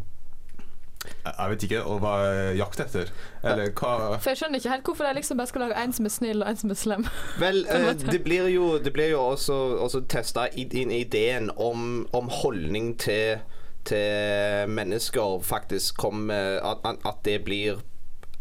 jeg 1.24 1.50
vet 1.50 1.64
ikke, 1.64 1.82
hva 1.88 1.98
være 2.04 2.56
jakt 2.60 2.80
etter. 2.84 3.10
Eller 3.44 3.72
hva 3.76 4.18
For 4.20 4.30
jeg 4.32 4.40
skjønner 4.42 4.60
ikke 4.60 4.72
helt 4.74 4.90
hvorfor 4.90 5.08
de 5.08 5.14
liksom 5.18 5.40
bare 5.40 5.52
skal 5.52 5.64
lage 5.66 5.84
en 5.84 5.94
som 5.96 6.08
er 6.08 6.14
snill 6.16 6.44
og 6.44 6.50
en 6.50 6.60
som 6.62 6.74
er 6.74 6.80
slem. 6.80 7.08
Vel, 7.40 7.64
eh, 7.72 7.90
det 8.12 8.22
blir 8.24 8.48
jo, 8.54 8.78
det 8.84 8.94
blir 8.96 9.12
jo 9.14 9.22
også, 9.34 9.58
også 9.84 10.04
testa 10.12 10.48
inn 10.56 10.92
ideen 10.92 11.52
om, 11.56 12.06
om 12.16 12.32
holdning 12.32 12.94
til, 13.00 13.40
til 13.88 14.70
mennesker 14.72 15.40
faktisk 15.44 15.98
kommer 15.98 16.60
at, 16.64 16.84
at- 16.94 17.24
det 17.26 17.44
blir 17.48 17.82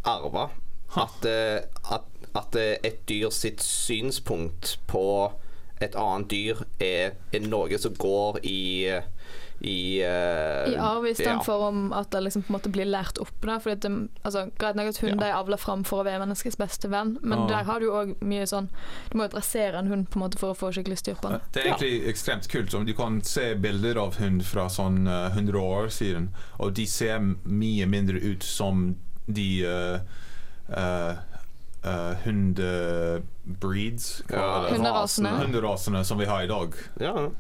arva. 0.04 0.48
At, 0.96 1.24
eh, 1.24 1.62
at, 1.90 2.08
at 2.34 2.56
eh, 2.58 2.76
et 2.84 3.08
dyr 3.08 3.30
sitt 3.30 3.62
synspunkt 3.62 4.78
på 4.86 5.32
et 5.82 5.94
annet 5.98 6.30
dyr 6.30 6.60
er, 6.80 7.14
er 7.32 7.46
noe 7.46 7.78
som 7.78 7.94
går 7.98 8.38
i 8.46 8.58
i, 9.64 10.02
uh, 10.02 10.72
I 10.72 10.76
arv 10.76 11.06
ja. 11.06 11.10
istedenfor 11.12 11.68
om 11.68 11.92
at 11.92 12.10
det 12.10 12.20
liksom 12.20 12.42
på 12.42 12.50
en 12.50 12.56
måte 12.56 12.70
blir 12.74 12.88
lært 12.90 13.18
opp. 13.22 13.34
Da, 13.40 13.60
fordi 13.62 13.76
det, 13.84 13.90
altså, 14.22 14.48
Greit 14.58 14.74
nok 14.78 14.90
at 14.90 14.98
hunder 15.04 15.28
er 15.28 15.36
avla 15.38 15.58
fram 15.60 15.84
for 15.86 16.02
å 16.02 16.06
være 16.08 16.18
menneskets 16.24 16.58
beste 16.58 16.90
venn, 16.90 17.14
men 17.22 17.44
Ja. 17.44 17.46
der 17.52 17.68
har 17.68 17.78
du 17.78 17.86
jo 17.86 17.92
òg 18.00 18.14
mye 18.26 18.46
sånn 18.48 18.68
Du 19.10 19.18
må 19.18 19.28
jo 19.28 19.34
dressere 19.36 19.78
en 19.78 19.86
hund 19.86 20.08
på 20.10 20.18
en 20.18 20.24
måte 20.24 20.40
for 20.40 20.50
å 20.50 20.58
få 20.58 20.72
skikkelig 20.74 20.98
styr 20.98 21.14
på 21.20 21.30
den. 21.30 21.44
Det 21.54 21.62
er 21.62 21.70
egentlig 21.70 22.08
ekstremt 22.10 22.48
kult. 22.50 22.74
Om 22.74 22.86
du 22.86 22.94
kan 22.98 23.20
se 23.22 23.54
bilder 23.54 24.00
av 24.02 24.18
hund 24.18 24.42
fra 24.46 24.66
sånn 24.72 25.06
uh, 25.06 25.30
100 25.30 25.62
år 25.62 25.92
siden, 25.94 26.32
og 26.58 26.74
de 26.74 26.86
ser 26.86 27.22
mye 27.44 27.86
mindre 27.86 28.18
ut 28.18 28.42
som 28.42 28.96
de 29.26 29.48
uh, 29.62 30.02
hundebreeds 32.24 34.22
Ja, 34.30 34.66
Hunderasene. 34.70 35.36
Hunderasene 35.38 36.04
som 36.04 36.18
vi 36.18 36.26
har 36.26 36.42
i 36.42 36.50
dag. 36.50 36.74
Ja. 37.00 37.30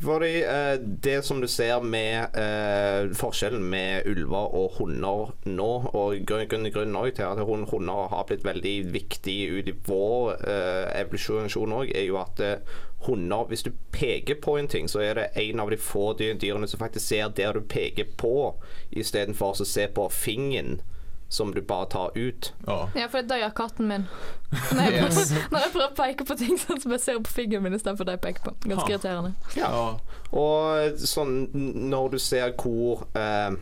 Fordi 0.00 0.42
eh, 0.42 0.80
det 0.80 1.22
som 1.24 1.40
du 1.40 1.48
ser 1.48 1.82
med 1.84 2.36
eh, 2.38 3.10
forskjellen 3.16 3.64
med 3.68 4.06
ulver 4.08 4.54
og 4.56 4.78
hunder 4.78 5.34
nå, 5.44 5.68
og 5.92 6.22
grunnen 6.26 6.70
grunn- 6.72 6.96
til 7.12 7.26
at 7.26 7.42
hund, 7.44 7.66
hunder 7.68 8.08
har 8.08 8.24
blitt 8.28 8.44
veldig 8.44 8.92
viktig 8.94 9.36
ut 9.50 9.68
i 9.68 9.74
vår 9.86 10.38
eh, 10.40 11.02
evolusjon 11.02 11.76
òg, 11.76 11.92
er 11.92 12.06
jo 12.08 12.16
at 12.16 12.40
eh, 12.40 12.78
hunder 13.04 13.44
Hvis 13.48 13.62
du 13.62 13.72
peker 13.92 14.34
på 14.40 14.56
en 14.56 14.68
ting, 14.68 14.88
så 14.88 15.00
er 15.00 15.14
det 15.14 15.28
en 15.36 15.60
av 15.60 15.70
de 15.70 15.76
få 15.76 16.12
dyrene 16.12 16.68
som 16.68 16.80
faktisk 16.80 17.06
ser 17.06 17.28
der 17.28 17.52
du 17.52 17.60
peker 17.60 18.08
på, 18.16 18.54
istedenfor 18.90 19.60
å 19.60 19.68
se 19.68 19.86
på 19.88 20.08
fingeren 20.08 20.80
som 21.30 21.52
du 21.54 21.60
bare 21.62 21.86
tar 21.86 22.10
ut. 22.18 22.48
Ja. 22.66 22.88
Ja, 22.98 23.06
for 23.12 23.22
det 23.22 23.36
gjør 23.38 23.52
katten 23.54 23.86
min. 23.88 24.06
Når 24.74 24.82
jeg, 24.82 24.94
Yes. 24.98 25.14
prøver, 25.30 25.44
når 25.52 25.58
jeg 25.64 25.72
prøver 25.72 25.88
å 25.92 25.96
peke 26.00 26.24
på 26.26 26.36
ting 26.40 26.56
sånn 26.58 26.80
som 26.82 26.92
jeg 26.96 27.00
ser 27.04 27.20
på 27.22 27.30
fingeren 27.36 27.62
min 27.62 27.76
istedenfor 27.76 28.08
det 28.08 28.16
jeg 28.18 28.22
peker 28.24 28.48
på. 28.48 28.54
Ganske 28.66 28.82
Ha. 28.82 28.94
irriterende. 28.96 29.34
Ja. 29.54 29.70
Og 30.34 30.98
sånn 31.06 31.36
når 31.90 32.10
du 32.16 32.18
ser 32.18 32.50
hvor 32.58 33.04
eh, 33.14 33.54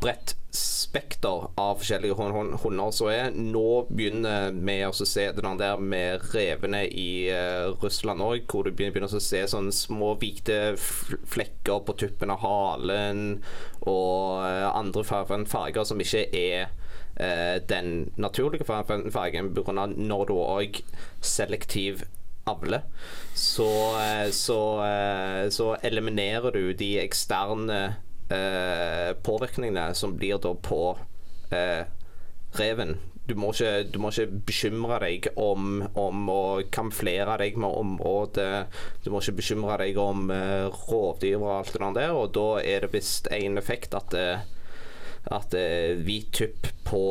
bredt 0.00 0.34
spekter 0.50 1.50
av 1.60 1.78
forskjellige 1.78 2.14
hun- 2.16 2.32
hun- 2.32 2.56
hunder 2.62 2.90
så 2.90 3.10
er 3.12 3.30
Nå 3.36 3.86
begynner 3.90 4.50
vi 4.52 4.78
å 4.84 4.92
se 4.94 5.26
den 5.32 5.58
der 5.58 5.76
med 5.76 6.20
revene 6.32 6.86
i 6.88 7.28
uh, 7.30 7.74
Russland 7.82 8.20
òg, 8.20 8.46
hvor 8.48 8.64
du 8.64 8.70
begynner, 8.72 9.04
å 9.04 9.20
se 9.20 9.44
sånne 9.46 9.72
små 9.72 10.14
hvite 10.18 10.76
flekker 10.78 11.84
på 11.84 11.96
tuppen 12.00 12.30
av 12.30 12.40
halen 12.40 13.42
og 13.86 14.40
uh, 14.40 14.72
andre 14.72 15.04
farger, 15.04 15.84
som 15.84 16.00
ikke 16.00 16.24
er 16.32 16.68
uh, 17.20 17.58
den 17.68 18.10
naturlige 18.16 18.64
fargen, 18.64 19.52
pga. 19.54 19.86
når 19.96 20.26
du 20.26 20.34
òg 20.34 20.82
selektiv 21.20 22.06
avle, 22.48 22.80
så, 23.36 23.68
så, 24.32 24.60
så 25.52 25.66
eliminerer 25.84 26.50
du 26.56 26.72
de 26.72 26.94
eksterne 27.02 27.98
eh, 28.34 29.12
påvirkningene 29.24 29.94
som 29.94 30.16
blir 30.18 30.40
da 30.42 30.54
på 30.54 30.82
eh, 31.50 31.84
reven. 32.58 32.96
Du 33.28 33.34
må, 33.36 33.50
ikke, 33.52 33.84
du 33.92 33.98
må 34.00 34.08
ikke 34.08 34.40
bekymre 34.48 34.98
deg 35.02 35.26
om, 35.36 35.82
om 36.00 36.30
å 36.32 36.42
kamuflere 36.72 37.34
deg 37.42 37.58
med 37.60 37.68
området. 37.68 38.52
Du 39.04 39.10
må 39.12 39.20
ikke 39.20 39.36
bekymre 39.42 39.76
deg 39.82 39.98
om 40.00 40.30
eh, 40.32 40.68
rovdyr 40.88 41.36
og 41.42 41.50
alt 41.58 41.74
det 41.74 41.90
der. 41.98 42.14
Og 42.16 42.32
da 42.36 42.46
er 42.62 42.86
det 42.86 42.94
visst 42.94 43.28
en 43.34 43.60
effekt 43.60 43.96
at 43.98 44.16
eh, 44.16 44.46
at 45.28 45.52
eh, 45.54 45.98
hvit 46.00 46.30
tupp 46.32 46.70
på, 46.88 47.02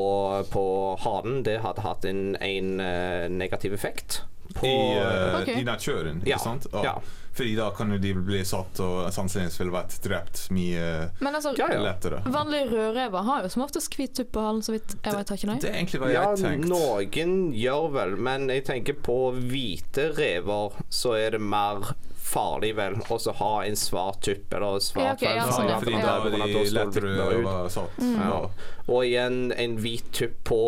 på 0.50 0.64
hanen 1.04 1.44
det 1.46 1.60
hadde 1.62 1.84
hatt 1.86 2.08
en, 2.10 2.34
en 2.42 2.80
eh, 2.82 3.28
negativ 3.30 3.76
effekt. 3.78 4.24
På, 4.56 4.66
I, 4.66 4.98
uh, 4.98 5.42
okay. 5.42 5.60
I 5.60 5.64
naturen, 5.68 6.22
Ja, 6.26 6.38
ikke 6.38 6.44
sant? 6.46 6.68
ja. 6.72 6.96
Fordi 7.38 7.54
da 7.56 7.68
kan 7.78 7.92
jo 7.94 7.98
de 8.02 8.14
bli 8.18 8.40
satt 8.50 8.80
og 8.82 9.12
sannsynligvis 9.14 9.60
ville 9.62 9.74
vært 9.76 9.98
drept 10.02 10.40
mye 10.56 10.88
Men 11.22 11.36
altså, 11.38 11.52
Ja, 11.60 11.68
ja. 11.72 11.82
lettere. 11.86 12.24
vanlige 12.34 12.72
rødrever 12.72 13.24
har 13.28 13.44
jo 13.46 13.50
som 13.54 13.62
oftest 13.68 13.94
hvit 13.98 14.16
tupp 14.18 14.32
på 14.34 14.42
halen, 14.42 14.64
så 14.66 14.74
vidt 14.74 14.96
jeg 15.06 15.14
vet. 15.14 15.32
Ikke, 15.32 15.38
ikke 15.38 15.54
Det 15.54 15.62
de? 15.62 15.68
er 15.70 15.78
egentlig 15.82 16.02
hva 16.02 16.12
Ja, 16.14 16.24
jeg 16.34 16.44
tenkte. 16.44 16.72
noen 16.74 17.54
gjør 17.54 17.92
vel, 17.94 18.16
men 18.18 18.48
jeg 18.50 18.66
tenker 18.66 18.98
på 19.06 19.20
hvite 19.38 20.10
rever, 20.18 20.74
så 20.90 21.14
er 21.20 21.38
det 21.38 21.42
mer 21.42 21.94
farlig 22.28 22.74
vel 22.78 22.98
å 23.08 23.36
ha 23.40 23.52
en 23.64 23.78
svart 23.80 24.20
tupp 24.28 24.54
eller 24.58 24.82
svart 24.84 25.06
Ja, 25.06 25.14
okay, 25.16 25.38
ja, 25.40 25.46
sånn, 25.48 25.70
Ja, 25.70 25.76
ja. 25.76 25.80
fordi 25.80 26.02
da 26.04 26.16
er 26.18 26.36
de 26.36 26.50
står 26.52 26.74
lettere 26.76 27.14
å 27.16 27.40
være 27.46 27.72
satt. 27.78 28.02
Mm. 28.04 28.18
Ja. 28.20 28.42
Og 28.88 29.04
igjen, 29.04 29.40
en 29.56 29.80
hvit 29.84 30.12
tupp 30.16 30.36
på 30.48 30.60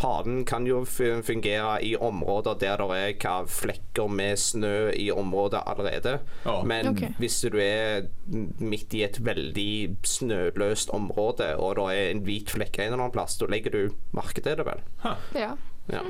hanen 0.00 0.42
kan 0.48 0.66
jo 0.68 0.82
fungere 0.88 1.76
i 1.84 1.94
områder 1.96 2.58
der 2.60 2.80
det 2.80 2.98
er 3.04 3.14
hva, 3.20 3.36
flekker 3.48 4.08
med 4.08 4.40
snø 4.40 4.90
i 4.96 5.10
området 5.12 5.62
allerede. 5.68 6.18
Ja. 6.44 6.58
Men 6.64 6.92
okay. 6.92 7.12
hvis 7.20 7.34
hvis 7.34 7.52
du 7.52 7.58
er 7.60 8.06
midt 8.62 8.94
i 8.94 9.02
et 9.04 9.18
veldig 9.24 9.96
snøløst 10.06 10.92
område, 10.94 11.54
og 11.58 11.76
det 11.78 11.86
er 11.96 12.12
en 12.12 12.22
hvit 12.26 12.52
flekk 12.54 12.78
en 12.78 12.92
eller 12.92 13.02
annen 13.02 13.14
plass, 13.14 13.38
da 13.40 13.48
legger 13.50 13.74
du 13.74 13.96
merke 14.14 14.44
til 14.44 14.60
det 14.60 14.66
vel. 14.68 14.84
Ja. 15.34 15.54
Ja. 15.90 16.04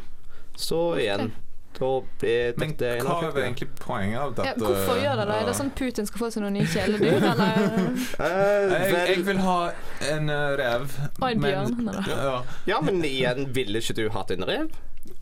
Så 0.56 0.80
igjen, 1.00 1.32
da 1.78 1.88
er 2.22 2.54
Men 2.60 2.72
hva 2.78 3.16
er 3.28 3.40
egentlig 3.44 3.68
poenget 3.80 4.18
av 4.20 4.32
Ja, 4.38 4.52
dette? 4.52 4.62
hvorfor 4.64 5.00
gjør 5.02 5.16
det 5.20 5.26
det? 5.30 5.36
Er 5.42 5.46
det 5.50 5.54
sånn 5.58 5.72
Putin 5.78 6.06
skal 6.06 6.22
få 6.24 6.30
seg 6.34 6.44
noen 6.44 6.56
nye 6.58 6.70
kjæledyr, 6.70 7.26
eller? 7.32 7.60
Eh, 8.18 8.74
Jeg, 8.74 8.96
jeg 9.10 9.26
vil 9.26 9.42
ha 9.44 9.58
en 10.12 10.30
eh, 10.30 10.48
rev. 10.60 10.96
Og 11.20 11.28
en 11.32 11.44
bjørn, 11.44 11.76
Men. 11.90 12.02
Ja. 12.08 12.34
Ja, 12.70 12.80
men 12.80 13.02
igjen, 13.04 13.48
ville 13.56 13.82
ikke 13.82 13.96
du 13.98 14.04
hatt 14.14 14.30
en 14.34 14.46
rev? 14.48 14.68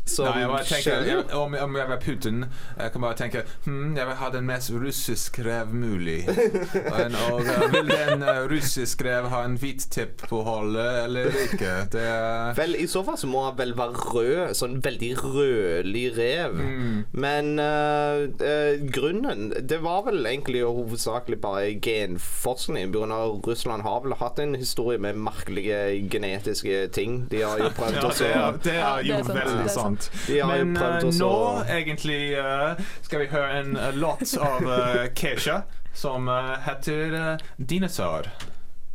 Som 0.05 0.27
Nei, 0.27 0.41
jeg 0.43 0.49
bare 0.51 0.67
tenker, 0.67 1.05
jeg, 1.07 1.25
om, 1.39 1.53
om 1.55 1.77
jeg 1.79 1.89
var 1.89 1.99
Putin, 2.03 2.41
jeg 2.75 2.91
kan 2.93 3.05
bare 3.05 3.17
tenke 3.21 3.43
hm, 3.69 3.93
Jeg 3.95 4.07
vil 4.09 4.17
ha 4.19 4.31
den 4.35 4.49
mest 4.49 4.73
russiske 4.75 5.45
rev 5.47 5.71
mulig. 5.79 6.25
Og, 6.33 7.15
og 7.33 7.47
eh, 7.47 7.63
vil 7.73 7.91
den 7.93 8.25
russiske 8.51 9.05
rev 9.07 9.29
ha 9.31 9.43
en 9.47 9.55
hvit 9.61 9.85
tipp 9.95 10.25
på 10.29 10.41
holdet 10.47 11.05
eller 11.05 11.31
ikke? 11.45 11.71
Det 11.93 12.03
er 12.03 12.57
Vel, 12.59 12.75
i 12.83 12.87
så 12.91 13.03
fall 13.07 13.19
så 13.21 13.29
må 13.31 13.45
han 13.47 13.57
vel 13.59 13.75
være 13.79 14.03
rød, 14.13 14.55
sånn 14.59 14.81
veldig 14.85 15.11
rødlig 15.23 16.05
rev. 16.17 16.59
Mm. 16.59 16.99
Men 17.23 17.53
uh, 17.63 18.25
uh, 18.43 18.83
grunnen 18.95 19.53
Det 19.69 19.79
var 19.85 20.03
vel 20.09 20.27
egentlig 20.29 20.65
og 20.67 20.81
hovedsakelig 20.83 21.39
bare 21.43 21.73
genforskning. 21.85 22.91
På 22.93 23.03
grunn 23.03 23.15
av 23.15 23.39
Russland 23.47 23.87
har 23.87 24.03
vel 24.05 24.17
hatt 24.21 24.43
en 24.43 24.57
historie 24.59 25.01
med 25.03 25.19
merkelige 25.23 25.81
genetiske 26.13 26.87
ting. 26.97 27.23
De 27.33 27.43
har 27.47 27.63
jo 27.63 27.71
prøvd 27.79 28.01
Ja, 28.01 28.09
å 28.11 28.13
det 28.19 28.33
er, 28.33 28.61
det 28.67 28.77
Ja, 28.77 28.93
er 28.99 29.03
det 29.03 29.09
jo 29.13 29.19
er 29.21 29.27
sant, 29.29 29.39
veldig 29.41 29.71
sant. 29.77 29.92
Sant. 29.97 30.11
Men 30.49 30.77
eh, 30.77 31.05
nå 31.19 31.65
egentlig 31.69 32.39
eh, 32.39 32.81
skal 33.03 33.21
vi 33.21 33.27
høre 33.33 33.61
en 33.61 33.77
eh, 33.77 33.95
låt 33.95 34.37
av 34.41 34.65
uh, 34.67 35.07
Kesha 35.15 35.63
som 35.95 36.29
heter 36.65 37.13
uh, 37.13 37.39
'Dinosaur'. 37.57 38.29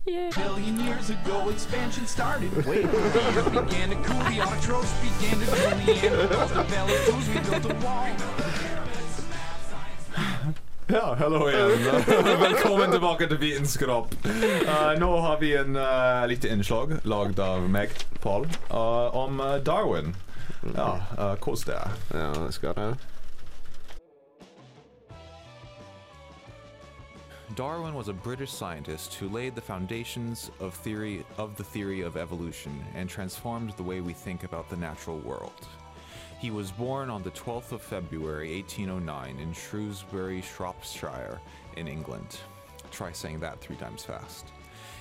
Yeah. 0.08 0.32
Billion 0.32 0.80
years 0.80 1.10
ago, 1.10 1.50
expansion 1.50 2.08
started. 2.08 2.50
Wait, 2.66 2.90
the 2.90 3.20
earth 3.20 3.52
began 3.52 3.90
to 3.90 3.96
cool, 4.08 4.24
the 4.24 4.40
autotrophs 4.40 4.94
began 5.04 5.38
to 5.38 5.46
drool, 5.46 5.72
Neanderthals 5.84 6.54
developed 6.56 7.08
tools, 7.08 7.28
we 7.28 7.60
built 7.60 7.66
a 7.66 7.86
wall. 7.86 8.08
Ja, 10.88 11.16
hallo 11.20 11.50
igjen. 11.50 11.80
Velkommen 12.40 12.92
tilbake 12.92 13.28
til 13.28 13.38
Vitenskap. 13.38 14.16
Uh, 14.24 15.00
nå 15.00 15.18
har 15.20 15.38
vi 15.40 15.52
en 15.58 15.76
uh, 15.76 16.24
lite 16.28 16.48
innslag 16.48 16.96
lagd 17.04 17.40
av 17.44 17.68
meg, 17.70 17.92
Paul, 18.24 18.48
uh, 18.72 19.12
om 19.12 19.44
Darwin. 19.68 20.16
Ja, 20.76 21.00
uh, 21.18 21.36
kos 21.40 21.64
deg. 21.64 21.88
Ja, 22.14 22.34
det 22.34 22.54
skal 22.54 22.76
det. 22.76 22.98
Darwin 27.56 27.96
was 27.96 28.08
a 28.08 28.14
British 28.14 28.52
scientist 28.52 29.16
who 29.16 29.30
laid 29.30 29.56
the 29.56 29.62
foundations 29.62 30.52
of 30.60 30.76
theory 30.76 31.26
of 31.38 31.56
the 31.56 31.64
theory 31.64 32.02
of 32.02 32.16
evolution 32.16 32.86
and 32.94 33.10
transformed 33.10 33.72
the 33.78 33.84
way 33.84 34.00
we 34.00 34.14
think 34.14 34.44
about 34.44 34.70
the 34.70 34.76
natural 34.76 35.18
world. 35.20 35.68
He 36.40 36.52
was 36.52 36.70
born 36.70 37.10
on 37.10 37.24
the 37.24 37.32
12th 37.32 37.72
of 37.72 37.82
February 37.82 38.54
1809 38.62 39.40
in 39.40 39.54
Shrewsbury, 39.54 40.42
Shropshire, 40.42 41.40
in 41.78 41.88
England. 41.88 42.38
Try 42.92 43.12
saying 43.12 43.40
that 43.40 43.60
three 43.60 43.76
times 43.76 44.04
fast. 44.04 44.46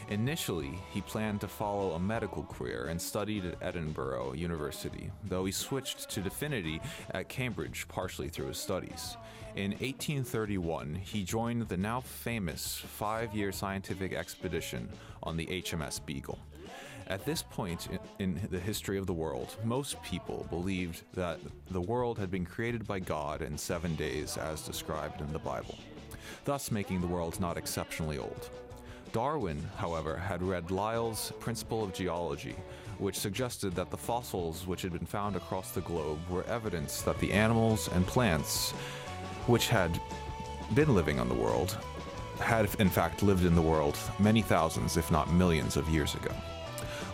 Initially, 0.09 0.79
he 0.93 1.01
planned 1.01 1.41
to 1.41 1.49
follow 1.49 1.93
a 1.93 1.99
medical 1.99 2.45
career 2.45 2.87
and 2.87 3.01
studied 3.01 3.45
at 3.45 3.57
Edinburgh 3.61 4.35
University, 4.35 5.11
though 5.25 5.45
he 5.45 5.51
switched 5.51 6.09
to 6.11 6.21
divinity 6.21 6.81
at 7.11 7.29
Cambridge 7.29 7.89
partially 7.89 8.29
through 8.29 8.47
his 8.47 8.59
studies. 8.59 9.17
In 9.57 9.73
1831, 9.73 10.95
he 10.95 11.25
joined 11.25 11.69
the 11.69 11.77
now 11.77 12.01
famous 12.01 12.77
five 12.77 13.35
year 13.35 13.51
scientific 13.51 14.13
expedition 14.13 14.89
on 15.25 15.37
the 15.37 15.47
HMS 15.47 16.05
Beagle. 16.07 16.39
At 17.09 17.25
this 17.25 17.43
point 17.43 17.89
in, 17.91 17.99
in 18.19 18.49
the 18.51 18.61
history 18.61 18.99
of 18.99 19.07
the 19.07 19.13
world, 19.13 19.57
most 19.65 20.01
people 20.03 20.47
believed 20.51 21.03
that 21.15 21.41
the 21.71 21.81
world 21.81 22.19
had 22.19 22.31
been 22.31 22.45
created 22.45 22.87
by 22.87 23.01
God 23.01 23.43
in 23.43 23.59
seven 23.59 23.97
days, 23.97 24.37
as 24.37 24.63
described 24.63 25.21
in 25.21 25.33
the 25.33 25.39
Bible, 25.41 25.79
thus 26.45 26.71
making 26.71 27.01
the 27.01 27.07
world 27.07 27.41
not 27.41 27.57
exceptionally 27.57 28.19
old. 28.19 28.51
Darwin, 29.17 29.67
however, 29.79 30.15
had 30.19 30.43
read 30.43 30.71
Lyell's 30.71 31.33
Principle 31.41 31.83
of 31.83 31.95
Geology, 31.95 32.55
which 32.99 33.19
suggested 33.19 33.75
that 33.75 33.91
the 33.91 33.97
fossils 33.97 34.67
which 34.67 34.83
had 34.83 34.93
been 34.93 35.07
found 35.07 35.37
across 35.37 35.71
the 35.71 35.81
globe 35.81 36.19
were 36.29 36.45
evidence 36.45 37.01
that 37.01 37.19
the 37.19 37.33
animals 37.33 37.89
and 37.95 38.07
plants 38.07 38.73
which 39.47 39.69
had 39.69 39.99
been 40.75 40.95
living 40.95 41.19
on 41.19 41.31
the 41.31 41.35
world 41.35 41.79
had 42.41 42.69
in 42.79 42.91
fact 42.91 43.23
lived 43.23 43.47
in 43.47 43.55
the 43.55 43.63
world 43.63 43.97
many 44.19 44.43
thousands, 44.43 44.99
if 44.99 45.11
not 45.11 45.33
millions, 45.33 45.79
of 45.79 45.89
years 45.89 46.15
ago. 46.15 46.35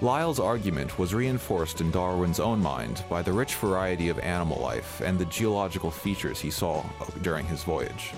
Lyell's 0.01 0.41
argument 0.41 0.99
was 0.99 1.15
reinforced 1.15 1.81
in 1.81 1.93
Darwin's 1.93 2.41
own 2.41 2.61
mind 2.61 3.05
by 3.09 3.23
the 3.23 3.33
rich 3.33 3.55
variety 3.55 4.09
of 4.09 4.19
animal 4.19 4.61
life 4.61 5.01
and 5.03 5.21
the 5.21 5.27
geological 5.27 5.93
features 5.93 6.41
he 6.41 6.51
saw 6.51 6.85
during 7.23 7.47
his 7.47 7.63
voyage. 7.63 8.11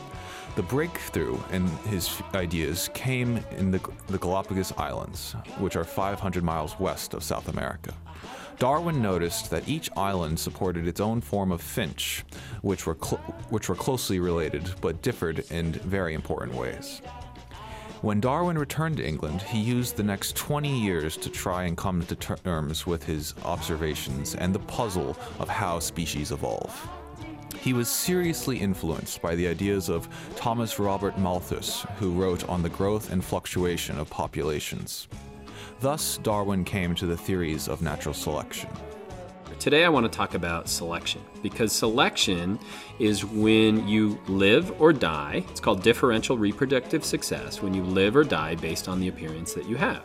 The 0.56 0.62
breakthrough 0.62 1.36
in 1.50 1.66
his 1.88 2.22
ideas 2.32 2.88
came 2.94 3.38
in 3.56 3.72
the, 3.72 3.80
the 4.06 4.18
Galapagos 4.18 4.72
Islands, 4.76 5.32
which 5.58 5.74
are 5.74 5.82
500 5.82 6.44
miles 6.44 6.78
west 6.78 7.12
of 7.12 7.24
South 7.24 7.48
America. 7.48 7.92
Darwin 8.60 9.02
noticed 9.02 9.50
that 9.50 9.68
each 9.68 9.90
island 9.96 10.38
supported 10.38 10.86
its 10.86 11.00
own 11.00 11.20
form 11.20 11.50
of 11.50 11.60
finch, 11.60 12.24
which 12.62 12.86
were, 12.86 12.96
cl- 13.02 13.20
which 13.50 13.68
were 13.68 13.74
closely 13.74 14.20
related 14.20 14.70
but 14.80 15.02
differed 15.02 15.40
in 15.50 15.72
very 15.72 16.14
important 16.14 16.56
ways. 16.56 17.02
When 18.02 18.20
Darwin 18.20 18.56
returned 18.56 18.98
to 18.98 19.08
England, 19.08 19.42
he 19.42 19.58
used 19.58 19.96
the 19.96 20.04
next 20.04 20.36
20 20.36 20.68
years 20.68 21.16
to 21.16 21.30
try 21.30 21.64
and 21.64 21.76
come 21.76 22.06
to 22.06 22.14
terms 22.14 22.86
with 22.86 23.02
his 23.02 23.34
observations 23.44 24.36
and 24.36 24.54
the 24.54 24.60
puzzle 24.60 25.16
of 25.40 25.48
how 25.48 25.80
species 25.80 26.30
evolve. 26.30 26.88
He 27.60 27.72
was 27.72 27.88
seriously 27.88 28.58
influenced 28.58 29.22
by 29.22 29.34
the 29.34 29.48
ideas 29.48 29.88
of 29.88 30.08
Thomas 30.36 30.78
Robert 30.78 31.18
Malthus, 31.18 31.86
who 31.98 32.12
wrote 32.12 32.48
on 32.48 32.62
the 32.62 32.68
growth 32.68 33.10
and 33.10 33.24
fluctuation 33.24 33.98
of 33.98 34.10
populations. 34.10 35.08
Thus, 35.80 36.18
Darwin 36.18 36.64
came 36.64 36.94
to 36.96 37.06
the 37.06 37.16
theories 37.16 37.68
of 37.68 37.82
natural 37.82 38.14
selection. 38.14 38.70
Today, 39.58 39.84
I 39.84 39.88
want 39.88 40.04
to 40.04 40.14
talk 40.14 40.34
about 40.34 40.68
selection 40.68 41.22
because 41.42 41.72
selection 41.72 42.58
is 42.98 43.24
when 43.24 43.88
you 43.88 44.18
live 44.28 44.80
or 44.80 44.92
die. 44.92 45.44
It's 45.50 45.60
called 45.60 45.82
differential 45.82 46.36
reproductive 46.36 47.04
success 47.04 47.62
when 47.62 47.72
you 47.72 47.82
live 47.82 48.16
or 48.16 48.24
die 48.24 48.56
based 48.56 48.88
on 48.88 49.00
the 49.00 49.08
appearance 49.08 49.54
that 49.54 49.66
you 49.66 49.76
have. 49.76 50.02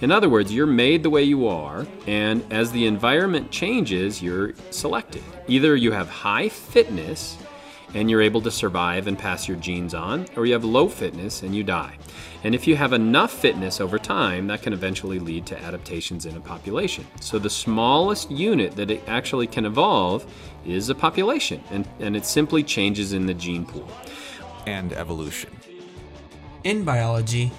In 0.00 0.12
other 0.12 0.28
words, 0.28 0.52
you're 0.52 0.66
made 0.66 1.02
the 1.02 1.10
way 1.10 1.22
you 1.22 1.46
are, 1.48 1.86
and 2.06 2.44
as 2.52 2.72
the 2.72 2.86
environment 2.86 3.50
changes, 3.50 4.22
you're 4.22 4.54
selected. 4.70 5.22
Either 5.48 5.76
you 5.76 5.92
have 5.92 6.08
high 6.08 6.48
fitness 6.48 7.36
and 7.94 8.10
you're 8.10 8.22
able 8.22 8.40
to 8.42 8.50
survive 8.50 9.06
and 9.06 9.18
pass 9.18 9.48
your 9.48 9.56
genes 9.56 9.94
on, 9.94 10.26
or 10.36 10.46
you 10.46 10.52
have 10.52 10.64
low 10.64 10.88
fitness 10.88 11.42
and 11.42 11.54
you 11.54 11.62
die. 11.62 11.96
And 12.44 12.54
if 12.54 12.66
you 12.66 12.76
have 12.76 12.92
enough 12.92 13.32
fitness 13.32 13.80
over 13.80 13.98
time, 13.98 14.46
that 14.46 14.62
can 14.62 14.72
eventually 14.72 15.18
lead 15.18 15.46
to 15.46 15.62
adaptations 15.62 16.26
in 16.26 16.36
a 16.36 16.40
population. 16.40 17.06
So 17.20 17.38
the 17.38 17.50
smallest 17.50 18.30
unit 18.30 18.76
that 18.76 18.90
it 18.90 19.02
actually 19.06 19.46
can 19.46 19.66
evolve 19.66 20.26
is 20.64 20.88
a 20.88 20.94
population, 20.94 21.62
and, 21.70 21.88
and 21.98 22.16
it 22.16 22.24
simply 22.24 22.62
changes 22.62 23.12
in 23.12 23.26
the 23.26 23.34
gene 23.34 23.66
pool. 23.66 23.88
And 24.66 24.92
evolution. 24.92 25.50
In 26.64 26.84
biology, 26.84 27.50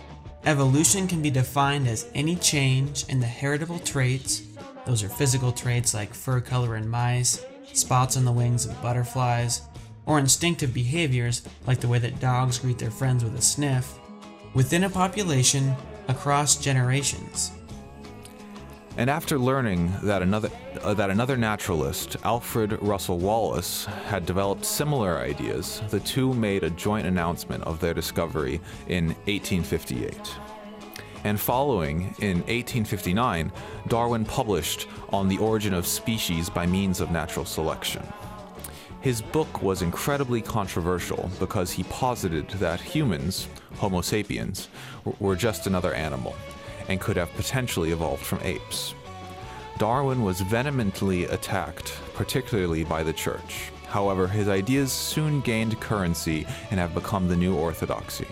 evolution 0.45 1.07
can 1.07 1.21
be 1.21 1.31
defined 1.31 1.87
as 1.87 2.09
any 2.13 2.35
change 2.35 3.05
in 3.09 3.19
the 3.19 3.25
heritable 3.25 3.79
traits, 3.79 4.43
those 4.85 5.03
are 5.03 5.09
physical 5.09 5.51
traits 5.51 5.93
like 5.93 6.13
fur 6.13 6.41
color 6.41 6.75
in 6.75 6.89
mice, 6.89 7.45
spots 7.73 8.17
on 8.17 8.25
the 8.25 8.31
wings 8.31 8.65
of 8.65 8.81
butterflies, 8.81 9.61
or 10.05 10.19
instinctive 10.19 10.73
behaviors 10.73 11.43
like 11.67 11.79
the 11.79 11.87
way 11.87 11.99
that 11.99 12.19
dogs 12.19 12.59
greet 12.59 12.77
their 12.77 12.91
friends 12.91 13.23
with 13.23 13.35
a 13.35 13.41
sniff, 13.41 13.97
within 14.53 14.83
a 14.83 14.89
population 14.89 15.75
across 16.07 16.57
generations. 16.57 17.51
And 18.97 19.09
after 19.09 19.39
learning 19.39 19.93
that 20.03 20.21
another, 20.21 20.49
uh, 20.81 20.93
that 20.95 21.09
another 21.09 21.37
naturalist, 21.37 22.17
Alfred 22.23 22.77
Russel 22.81 23.19
Wallace, 23.19 23.85
had 23.85 24.25
developed 24.25 24.65
similar 24.65 25.19
ideas, 25.19 25.81
the 25.89 26.01
two 26.01 26.33
made 26.33 26.63
a 26.63 26.69
joint 26.71 27.07
announcement 27.07 27.63
of 27.63 27.79
their 27.79 27.93
discovery 27.93 28.59
in 28.87 29.07
1858. 29.27 30.13
And 31.23 31.39
following, 31.39 32.15
in 32.19 32.39
1859, 32.39 33.51
Darwin 33.87 34.25
published 34.25 34.87
On 35.09 35.27
the 35.29 35.37
Origin 35.37 35.73
of 35.73 35.87
Species 35.87 36.49
by 36.49 36.65
Means 36.65 36.99
of 36.99 37.11
Natural 37.11 37.45
Selection. 37.45 38.03
His 39.01 39.19
book 39.19 39.63
was 39.63 39.81
incredibly 39.81 40.43
controversial 40.43 41.31
because 41.39 41.71
he 41.71 41.83
posited 41.85 42.47
that 42.59 42.79
humans, 42.79 43.47
Homo 43.77 44.01
sapiens, 44.01 44.67
were 45.19 45.35
just 45.35 45.65
another 45.65 45.91
animal 45.91 46.35
and 46.87 47.01
could 47.01 47.17
have 47.17 47.33
potentially 47.33 47.91
evolved 47.91 48.23
from 48.23 48.39
apes. 48.43 48.93
Darwin 49.79 50.21
was 50.21 50.41
vehemently 50.41 51.25
attacked, 51.25 51.97
particularly 52.13 52.83
by 52.83 53.01
the 53.01 53.11
church. 53.11 53.71
However, 53.87 54.27
his 54.27 54.47
ideas 54.47 54.91
soon 54.91 55.41
gained 55.41 55.79
currency 55.79 56.45
and 56.69 56.79
have 56.79 56.93
become 56.93 57.27
the 57.27 57.35
new 57.35 57.55
orthodoxy. 57.55 58.27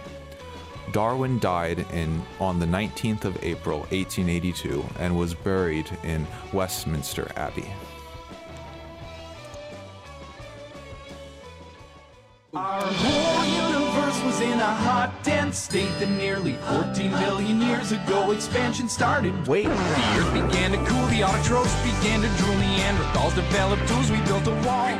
Darwin 0.91 1.39
died 1.39 1.85
in, 1.91 2.21
on 2.39 2.59
the 2.59 2.65
19th 2.67 3.25
of 3.25 3.43
April 3.43 3.79
1882 3.89 4.85
and 4.99 5.17
was 5.17 5.33
buried 5.33 5.89
in 6.03 6.27
Westminster 6.53 7.31
Abbey. 7.35 7.69
Our 12.51 12.81
whole 12.81 13.45
universe 13.45 14.23
was 14.23 14.41
in 14.41 14.59
a 14.59 14.73
hot, 14.81 15.13
dense 15.21 15.55
state 15.55 15.91
that 15.99 16.09
nearly 16.09 16.53
14 16.53 17.11
billion 17.11 17.61
years 17.61 17.91
ago 17.91 18.31
expansion 18.31 18.89
started. 18.89 19.47
Wait, 19.47 19.65
the 19.65 19.71
earth 20.17 20.33
began 20.33 20.71
to 20.71 20.77
cool, 20.77 21.05
the 21.13 21.21
autotrophs 21.21 21.77
began 21.85 22.21
to 22.21 22.27
drool, 22.41 22.55
Neanderthals 22.55 23.35
developed 23.35 23.87
tools, 23.87 24.09
we 24.09 24.17
built 24.25 24.47
a 24.47 24.55
wall. 24.65 24.97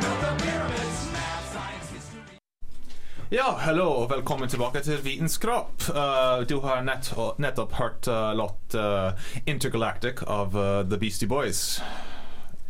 Ja, 3.30 3.56
hallo 3.58 3.88
og 3.88 4.10
velkommen 4.10 4.48
tilbake 4.48 4.80
til 4.80 5.04
Vitenskap. 5.04 5.82
Uh, 5.88 6.46
du 6.46 6.60
har 6.60 6.82
nett, 6.82 7.12
nettopp 7.38 7.72
hørt 7.72 8.08
uh, 8.08 8.30
låt 8.34 8.74
uh, 8.74 9.10
Intergalactic 9.46 10.22
av 10.22 10.54
uh, 10.56 10.86
The 10.90 10.98
Beastie 10.98 11.28
Boys. 11.28 11.80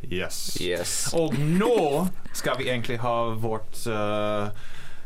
Yes. 0.09 0.59
Yes. 0.61 1.13
Og 1.15 1.35
nå 1.39 2.09
skal 2.33 2.59
vi 2.59 2.71
egentlig 2.71 2.99
ha 3.03 3.17
vårt 3.39 3.77
uh, 3.87 4.49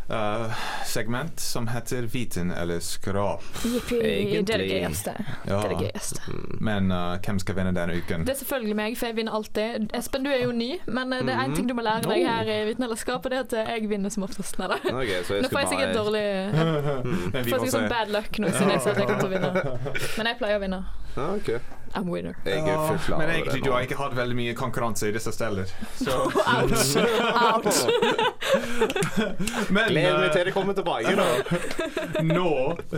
uh, 0.08 0.52
segment 0.86 1.40
som 1.40 1.66
heter 1.68 2.02
Viten 2.02 2.50
eller 2.52 2.80
skrap. 2.80 3.42
Jippi, 3.64 3.98
det 3.98 4.54
er 4.54 4.62
det 4.62 4.68
gøyeste. 4.70 5.14
Ja. 5.18 5.58
Det 5.58 5.58
er 5.58 5.68
det 5.74 5.88
gøyeste. 5.88 6.36
Men 6.60 6.92
uh, 6.92 7.16
hvem 7.24 7.40
skal 7.42 7.58
vinne 7.58 7.74
denne 7.76 7.98
uken? 7.98 8.24
Det 8.24 8.36
er 8.36 8.40
selvfølgelig 8.40 8.78
meg, 8.80 8.96
for 9.00 9.10
jeg 9.10 9.18
vinner 9.18 9.36
alltid. 9.36 9.88
Espen, 9.98 10.24
du 10.24 10.32
er 10.32 10.44
jo 10.44 10.54
ny, 10.56 10.70
men 10.86 11.12
det 11.12 11.34
er 11.34 11.44
én 11.44 11.56
ting 11.56 11.68
du 11.68 11.74
må 11.76 11.84
lære 11.84 12.06
deg 12.08 12.26
her 12.28 12.52
i 12.54 12.58
Viten 12.70 12.86
eller 12.86 13.00
skrap', 13.00 13.24
og 13.24 13.34
det 13.34 13.40
er 13.42 13.48
at 13.48 13.74
jeg 13.74 13.90
vinner 13.90 14.14
som 14.14 14.26
oftest. 14.28 14.58
Nei 14.62 14.70
da. 14.72 14.80
Ok, 14.94 15.14
Nå 15.42 15.52
får 15.52 15.64
jeg 15.64 15.72
sikkert 15.74 15.94
bare 15.94 15.98
dårlig 15.98 16.26
Men 17.34 17.40
Får 17.44 17.50
får 17.50 17.64
sikkert 17.64 17.76
sånn 17.78 17.88
bad 17.90 18.12
luck 18.14 18.38
nå 18.38 18.52
siden 18.54 18.76
jeg 18.76 18.84
sa 18.84 18.94
at 18.94 19.02
jeg 19.02 19.08
kommer 19.10 19.24
til 19.24 19.32
å 19.32 19.34
vinne. 19.34 19.78
Men 20.18 20.30
jeg 20.32 20.40
pleier 20.40 20.60
å 20.60 20.64
vinne. 20.68 20.84
Ah, 21.14 21.34
ok. 21.34 21.83
I'm 21.94 22.08
winner. 22.10 22.34
Jeg 22.44 22.58
er 22.58 22.66
Ja, 22.66 22.86
fullt 22.88 23.04
klar 23.06 23.18
men 23.18 23.30
egentlig 23.30 23.64
du 23.64 23.70
har 23.70 23.84
ikke 23.86 23.98
hatt 24.00 24.16
veldig 24.16 24.36
mye 24.36 24.54
konkurranse 24.58 25.08
i 25.08 25.12
disse 25.14 25.32
steder. 25.32 25.70
Så. 26.00 26.16
Ouch! 26.26 26.96
Ouch! 27.54 27.80
Men 29.70 29.92
Gleder 29.92 30.18
meg 30.18 30.28
uh, 30.28 30.32
til 30.34 30.48
det 30.48 30.54
kommer 30.56 30.74
tilbake. 30.74 31.14
Da. 31.14 31.26
nå, 32.36 32.48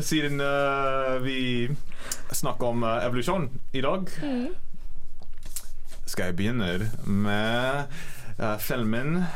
siden 0.01 0.41
uh, 0.41 1.19
vi 1.25 1.69
snakker 2.33 2.73
om 2.73 2.87
uh, 2.87 3.05
evolusjon 3.05 3.51
i 3.77 3.85
dag, 3.85 4.09
skal 6.07 6.31
jeg 6.31 6.37
begynne 6.39 6.91
med 7.05 7.99
uh, 8.41 8.57
filmen 8.63 9.27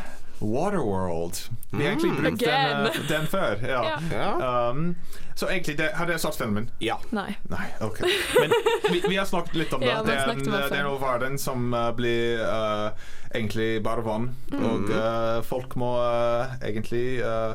Waterworld. 0.41 1.37
Vi 1.71 1.85
har 1.85 1.93
egentlig 1.93 2.13
brukt 2.17 2.41
den, 2.41 2.87
uh, 2.87 3.09
den 3.09 3.27
før. 3.27 3.57
Ja. 3.69 3.99
Ja. 4.13 4.71
Um, 4.71 4.97
så 5.35 5.49
egentlig, 5.49 5.79
det, 5.79 5.91
har 5.95 6.07
dere 6.07 6.19
sett 6.19 6.37
filmen? 6.37 6.71
ja. 6.81 6.99
Nei. 7.11 7.37
Nei, 7.49 7.69
okay. 7.81 8.11
Men 8.41 8.53
vi, 8.93 9.03
vi 9.09 9.17
har 9.17 9.25
snakket 9.25 9.55
litt 9.55 9.73
om 9.73 9.81
det. 9.85 9.93
Ja, 9.93 10.03
det, 10.03 10.17
er 10.17 10.33
en, 10.33 10.43
om 10.45 10.53
det 10.53 10.79
er 10.79 10.85
noe 10.89 11.01
verden 11.01 11.39
som 11.41 11.71
uh, 11.75 11.91
blir 11.97 12.43
uh, 12.45 12.91
egentlig 13.35 13.83
bare 13.85 14.05
vann. 14.05 14.31
Mm. 14.53 14.67
Og 14.67 14.93
uh, 14.93 15.41
folk 15.47 15.77
må 15.81 15.95
uh, 16.01 16.57
egentlig 16.65 17.23
uh, 17.25 17.55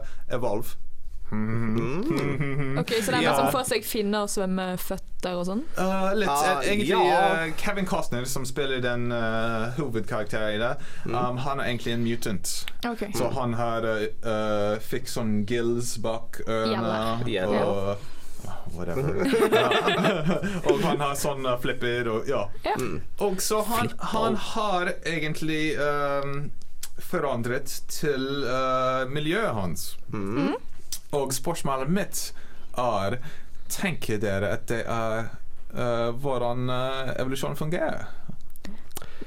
evolve. 1.31 2.79
Ok, 2.79 2.91
Så 3.01 3.11
det 3.11 3.17
er 3.19 3.21
Ja. 3.23 3.35
som 3.35 3.47
får 3.51 3.65
seg 3.69 3.83
finner 3.85 4.21
og 4.25 4.29
svømmeføtter 4.29 5.33
og 5.39 5.45
sånn? 5.47 5.63
Uh, 5.77 6.13
litt, 6.15 6.29
Ah, 6.29 6.61
eh, 6.61 6.69
egentlig 6.73 6.89
ja. 6.89 7.45
uh, 7.47 7.51
Kevin 7.57 7.85
Costner, 7.85 8.25
som 8.25 8.45
spiller 8.45 8.81
den 8.81 9.11
uh, 9.11 9.71
hovedkarakteren 9.77 10.55
i 10.55 10.57
det, 10.57 10.77
Mm. 11.05 11.15
um, 11.15 11.38
han 11.38 11.59
er 11.59 11.65
egentlig 11.65 11.93
en 11.93 12.03
mutant. 12.03 12.65
Ok. 12.85 13.05
Så 13.15 13.29
han 13.33 13.53
har 13.53 13.81
uh, 13.83 14.05
uh, 14.25 14.79
fikk 14.79 15.07
sånn 15.07 15.45
gills 15.47 15.97
bak 15.97 16.41
ørene 16.47 17.27
Ja, 17.27 17.47
og 17.47 17.97
Whatever. 18.75 19.25
og 20.69 20.81
han 20.83 20.99
har 21.01 21.15
sånn 21.17 21.45
uh, 21.45 21.57
flipper 21.57 22.07
og 22.11 22.27
ja. 22.29 22.43
Mm. 22.77 23.01
Og 23.19 23.41
så 23.41 23.63
han, 23.65 23.89
han 24.13 24.35
har 24.35 24.91
egentlig 25.05 25.75
um, 25.79 26.51
forandret 27.01 27.81
til 27.89 28.43
uh, 28.45 29.05
miljøet 29.09 29.53
hans. 29.57 29.95
Mm. 30.13 30.53
Og 31.15 31.34
spørsmålet 31.34 31.91
mitt 31.91 32.21
er 32.78 33.19
Tenker 33.71 34.19
dere 34.21 34.51
at 34.54 34.67
det 34.69 34.84
er 34.86 35.30
uh, 35.73 36.12
hvordan 36.21 36.69
uh, 36.69 37.15
evolusjon 37.17 37.56
fungerer? 37.58 38.06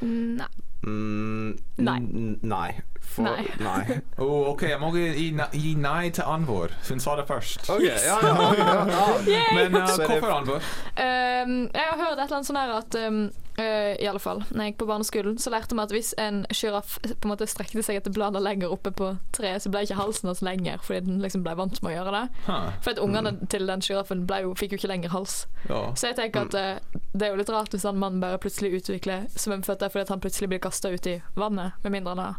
Nei. 0.01 0.46
Mm, 0.87 1.59
Nei. 1.77 1.98
Nei. 2.42 2.81
For, 3.01 3.22
Nei. 3.22 3.46
nei. 3.68 3.98
Oh, 4.22 4.53
OK, 4.53 4.62
jeg 4.68 4.79
må 4.81 4.92
gi, 4.94 5.33
gi 5.59 5.72
nei 5.81 6.11
til 6.14 6.29
Anvor. 6.29 6.70
Hun 6.88 7.03
sa 7.03 7.16
det 7.18 7.27
først. 7.29 7.66
Okay, 7.70 7.90
ja, 7.90 8.18
ja. 8.22 8.46
ja, 8.55 9.09
ja. 9.27 9.42
Men 9.59 9.74
uh, 9.74 9.90
hvorfor 10.05 10.31
Anvor? 10.37 10.62
Um, 10.94 11.57
jeg 11.74 11.88
har 11.90 11.98
hørt 12.05 12.14
et 12.14 12.24
eller 12.29 12.38
annet 12.38 12.51
sånn 12.53 12.61
her 12.62 12.74
at 12.79 12.98
um, 13.03 13.20
uh, 13.59 13.94
I 13.99 14.07
alle 14.09 14.21
fall, 14.23 14.42
når 14.51 14.64
jeg 14.64 14.73
gikk 14.73 14.81
på 14.83 14.88
barneskolen, 14.88 15.38
så 15.42 15.53
lærte 15.53 15.77
vi 15.77 15.83
at 15.83 15.94
hvis 15.94 16.12
en 16.21 16.40
sjiraff 16.55 16.97
måte 17.27 17.49
strekte 17.51 17.83
seg 17.85 18.01
etter 18.01 18.14
blader 18.14 18.42
lenger 18.44 18.73
oppe 18.75 18.92
på 18.94 19.12
treet, 19.37 19.62
så 19.64 19.73
ble 19.73 19.85
ikke 19.87 19.99
halsen 19.99 20.31
hans 20.31 20.42
lenger, 20.44 20.81
fordi 20.85 21.05
den 21.09 21.21
liksom 21.25 21.44
ble 21.47 21.57
vant 21.59 21.83
med 21.83 21.92
å 21.92 21.97
gjøre 21.97 22.14
det. 22.14 22.25
Huh. 22.49 22.71
For 22.85 22.94
at 22.94 23.03
ungene 23.03 23.35
til 23.53 23.68
den 23.68 23.85
sjiraffen 23.85 24.25
fikk 24.59 24.75
jo 24.75 24.81
ikke 24.81 24.92
lenger 24.92 25.14
hals. 25.14 25.40
Ja. 25.68 25.83
Så 25.99 26.11
jeg 26.11 26.18
tenker 26.21 26.49
at 26.49 26.59
uh, 26.59 27.01
det 27.12 27.29
er 27.29 27.35
jo 27.35 27.40
litt 27.40 27.53
rart 27.53 27.75
hvis 27.75 27.87
han 27.88 28.01
mannen 28.01 28.23
bare 28.23 28.40
plutselig 28.42 28.83
utvikler 28.83 29.29
svømmeføtter 29.37 29.92
fordi 29.92 30.07
at 30.07 30.12
han 30.14 30.23
plutselig 30.23 30.51
blir 30.53 30.62
kasta 30.62 30.92
ut 30.92 31.07
i 31.11 31.18
vannet, 31.38 31.79
med 31.83 31.94
mindre 31.94 32.16
han 32.16 32.25
har 32.25 32.37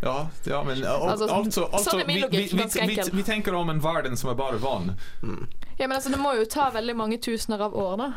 Ja, 0.00 0.28
ja, 0.44 0.62
men 0.64 0.84
Altså, 0.84 1.26
altså, 1.28 1.64
altså 1.68 1.90
sånn 1.90 2.02
er 2.02 2.06
vi, 2.08 2.20
vi, 2.30 2.44
vi, 2.56 3.00
vi, 3.12 3.24
tenker 3.26 3.54
om 3.54 3.70
en 3.70 3.82
verden 3.84 4.16
som 4.16 4.30
er 4.32 4.38
bare 4.38 4.56
vann. 4.62 4.94
Ja, 5.76 5.88
men 5.88 5.98
altså, 5.98 6.12
det 6.12 6.20
må 6.20 6.34
jo 6.36 6.46
ta 6.48 6.70
veldig 6.72 6.96
mange 6.96 7.18
tusener 7.20 7.60
av 7.64 7.76
år, 7.76 7.96
da. 8.00 8.08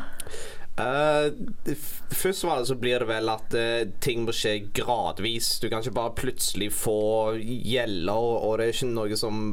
F- 0.76 2.02
først 2.10 2.44
var 2.44 2.58
det 2.58 2.66
så 2.66 2.74
blir 2.74 2.98
det 2.98 3.06
vel 3.06 3.28
at 3.30 3.54
uh, 3.54 3.84
ting 4.02 4.24
må 4.26 4.32
skje 4.34 4.56
gradvis. 4.74 5.60
Du 5.62 5.68
kan 5.70 5.84
ikke 5.84 5.94
bare 5.94 6.14
plutselig 6.18 6.72
få 6.74 6.96
gjeller, 7.38 8.10
og, 8.10 8.42
og 8.42 8.56
det 8.58 8.66
er 8.66 8.74
ikke 8.74 8.88
noe 8.90 9.18
som 9.20 9.44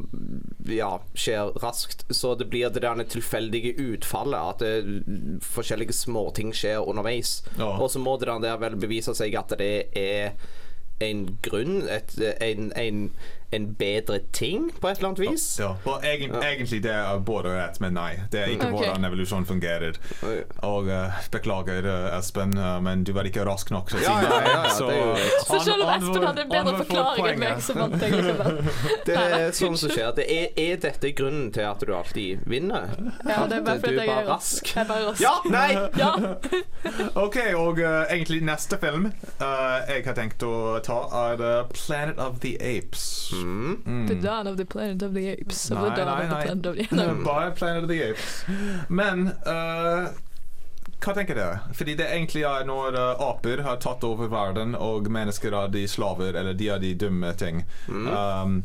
ja, 0.65 0.95
skjer 1.13 1.51
raskt. 1.61 2.07
Så 2.09 2.33
det 2.39 2.49
blir 2.49 2.73
det 2.73 2.81
der 2.81 3.03
tilfeldige 3.05 3.75
utfallet, 3.77 4.39
at 4.55 4.65
uh, 4.65 5.37
forskjellige 5.45 5.93
småting 5.99 6.55
skjer 6.57 6.81
underveis. 6.81 7.43
Ja. 7.59 7.69
Og 7.77 7.91
så 7.93 8.01
må 8.01 8.17
det 8.17 8.31
der 8.31 8.57
vel 8.65 8.79
bevise 8.81 9.13
seg 9.17 9.37
at 9.37 9.53
det 9.61 9.75
er 9.93 10.33
en 11.01 11.23
grunn, 11.41 11.83
et, 11.89 12.11
en, 12.41 12.71
en, 12.77 13.05
en 13.51 13.67
bedre 13.75 14.19
ting, 14.31 14.69
på 14.79 14.89
et 14.89 14.97
eller 14.97 15.11
annet 15.11 15.23
vis. 15.23 15.45
Ja. 15.59 15.73
Og 15.85 16.05
egen, 16.07 16.35
Egentlig 16.41 16.81
det 16.83 16.93
er 16.95 17.19
både 17.25 17.53
rett, 17.55 17.79
men 17.83 17.95
nei. 17.97 18.11
Det 18.31 18.41
er 18.41 18.53
ikke 18.53 18.69
okay. 18.69 18.87
hvordan 18.87 19.07
evolusjon 19.09 19.45
fungerer. 19.45 19.99
Og 20.67 20.87
uh, 20.87 21.19
beklager, 21.33 21.87
uh, 21.87 22.17
Espen, 22.17 22.55
uh, 22.57 22.79
men 22.83 23.03
du 23.07 23.13
var 23.17 23.27
ikke 23.27 23.45
rask 23.47 23.71
nok 23.73 23.91
til 23.91 23.99
å 23.99 24.03
si 24.03 24.07
Ja, 24.07 24.17
ja, 24.23 24.39
ja, 24.45 24.61
ja, 24.63 24.75
det 24.77 24.99
er. 25.01 25.25
Så 25.47 25.59
selv 25.65 25.85
om 25.85 25.93
Espen 25.95 26.27
hadde 26.27 26.45
en 26.45 26.53
bedre 26.53 26.75
forklaring 26.83 27.29
enn 27.33 27.43
meg, 27.43 27.63
så 27.65 27.75
vant 27.77 27.97
jeg 28.01 28.15
likevel. 28.15 28.61
Det 29.07 29.17
er 29.17 29.47
sånn 29.55 29.77
som 29.79 29.91
skjer. 29.91 30.11
Det 30.15 30.25
er, 30.31 30.47
er 30.59 30.79
dette 30.81 31.11
grunnen 31.17 31.51
til 31.53 31.67
at 31.67 31.83
du 31.83 31.93
alltid 31.95 32.45
vinner? 32.49 32.91
Ja, 33.25 33.45
det 33.49 33.59
er 33.59 33.65
bare 33.65 33.81
fordi 33.83 33.97
jeg 33.99 34.13
er 34.15 34.27
rask. 34.29 34.71
Jeg 34.71 34.83
er 34.83 34.89
bare 34.89 35.09
rask. 35.09 35.23
Ja! 35.23 35.35
Nei! 35.51 35.69
Ja. 36.01 36.13
OK, 37.25 37.37
og 37.57 37.79
uh, 37.81 38.05
egentlig 38.09 38.39
neste 38.45 38.77
film 38.81 39.09
uh, 39.41 39.81
jeg 39.89 40.05
har 40.05 40.15
tenkt 40.17 40.43
å 40.45 40.79
ta, 40.85 41.01
er 41.27 41.41
uh, 41.43 41.69
Planet 41.73 42.21
of 42.21 42.39
the 42.45 42.55
Apes. 42.57 43.33
Mm. 43.41 44.07
The 44.07 44.15
Dawn 44.15 44.47
of 44.47 44.57
the 44.57 44.65
Planet 44.65 45.01
of 45.01 45.13
the 45.13 45.27
Apes. 45.27 45.71
Of 45.71 45.81
the 45.81 45.89
Nei, 45.89 45.95
Dawn 45.95 46.05
nei, 46.05 46.23
of 46.23 46.29
the. 46.29 46.35
Planet 46.35 46.65
of 46.65 46.75
the 46.89 46.95
no. 46.95 47.23
Bare 47.25 47.51
Planet 47.51 47.83
of 47.83 47.89
the 47.89 48.01
Apes. 48.09 48.45
Men 48.89 49.27
uh, 49.45 50.11
hva 51.01 51.13
tenker 51.17 51.35
dere? 51.35 51.59
Fordi 51.73 51.95
det 51.97 52.07
egentlig 52.13 52.43
er 52.45 52.65
når 52.69 52.97
uh, 52.97 53.23
aper 53.31 53.63
har 53.65 53.79
tatt 53.81 54.03
over 54.05 54.29
verden, 54.29 54.75
og 54.75 55.09
mennesker 55.09 55.55
er 55.57 55.71
de 55.73 55.87
slaver, 55.89 56.35
eller 56.37 56.53
de 56.53 56.69
er 56.69 56.77
de 56.83 56.93
dumme 56.93 57.33
ting. 57.33 57.63
Um, 57.89 58.61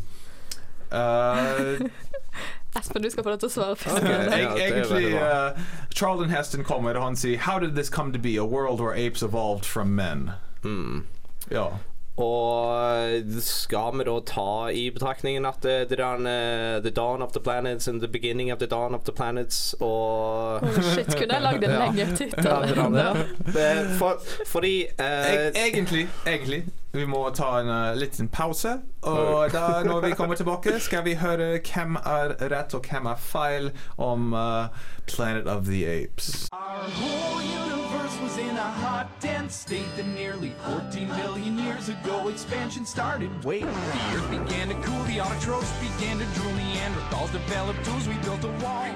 uh, 0.92 1.80
Espen, 2.76 3.02
du 3.02 3.10
skal 3.10 3.24
få 3.24 3.32
lov 3.32 3.40
til 3.40 3.48
å 3.48 3.54
svare 3.54 3.76
først. 3.80 4.02
Okay. 4.02 4.26
Ja, 4.42 4.52
egentlig 4.60 5.14
uh, 5.16 5.60
Charlton 5.94 6.30
Heston 6.30 6.64
kommer 6.64 6.98
og 6.98 7.06
han 7.06 7.16
sier 7.16 7.40
How 7.48 7.58
did 7.58 7.72
this 7.74 7.88
come 7.88 8.12
to 8.12 8.18
be? 8.18 8.36
A 8.36 8.44
world 8.44 8.80
where 8.80 8.92
apes 8.92 9.22
evolved 9.22 9.64
from 9.64 9.94
men. 9.96 10.32
Mm. 10.62 11.06
Ja. 11.48 11.70
Og 12.16 13.40
skal 13.44 13.98
vi 13.98 14.04
da 14.08 14.14
ta 14.24 14.70
i 14.72 14.86
betraktningen 14.90 15.44
at 15.44 15.60
det, 15.62 15.74
det 15.90 15.98
er 16.00 16.16
den, 16.16 16.26
eh, 16.26 16.78
The 16.82 16.90
Dawn 16.96 17.22
of 17.22 17.32
the 17.32 17.40
Planets 17.44 17.88
and 17.88 18.00
the 18.00 18.08
Beginning 18.08 18.52
of 18.52 18.58
the 18.58 18.66
Dawn 18.66 18.94
of 18.94 19.04
the 19.04 19.12
Planets 19.12 19.74
og 19.80 20.62
Oh, 20.62 20.80
shit, 20.94 21.06
kunne 21.16 21.34
jeg 21.34 21.42
lagd 21.42 21.64
en 21.64 21.70
Ja. 21.76 21.84
lengre 21.84 22.16
tittel? 22.16 23.96
For, 23.98 24.22
fordi 24.46 24.86
eh, 24.98 25.50
egentlig, 25.54 26.08
egentlig 26.26 26.64
Vi 26.92 27.04
må 27.06 27.30
ta 27.36 27.58
en 27.60 27.68
uh, 27.68 27.96
liten 27.98 28.28
pause. 28.28 28.78
Og 29.02 29.52
da 29.52 29.82
når 29.84 30.00
vi 30.00 30.10
kommer 30.16 30.34
tilbake, 30.34 30.80
skal 30.80 31.04
vi 31.04 31.14
høre 31.20 31.58
hvem 31.60 31.98
er 32.00 32.32
rett 32.48 32.74
og 32.74 32.88
hvem 32.88 33.10
er 33.12 33.20
feil 33.20 33.70
om 33.98 34.32
uh, 34.32 34.72
Planet 35.06 35.46
of 35.46 35.66
the 35.68 35.84
Apes. 35.84 36.48
Our 36.52 36.88
whole 36.88 37.85
was 38.26 38.38
in 38.38 38.56
a 38.56 38.70
hot, 38.82 39.08
dense 39.20 39.54
state 39.54 39.86
that 39.96 40.06
nearly 40.06 40.52
14 40.64 41.08
billion 41.08 41.58
years 41.58 41.88
ago 41.88 42.28
expansion 42.28 42.84
started. 42.84 43.30
Wait, 43.44 43.60
the 43.60 44.16
earth 44.16 44.30
began 44.30 44.68
to 44.68 44.74
cool, 44.82 45.02
the 45.04 45.18
autotrophs 45.18 45.72
began 45.80 46.18
to 46.18 46.24
drool, 46.34 46.52
Neanderthals 46.54 47.30
developed 47.30 47.84
tools, 47.84 48.08
we 48.08 48.14
built 48.24 48.42
a 48.44 48.52
wall. 48.64 48.88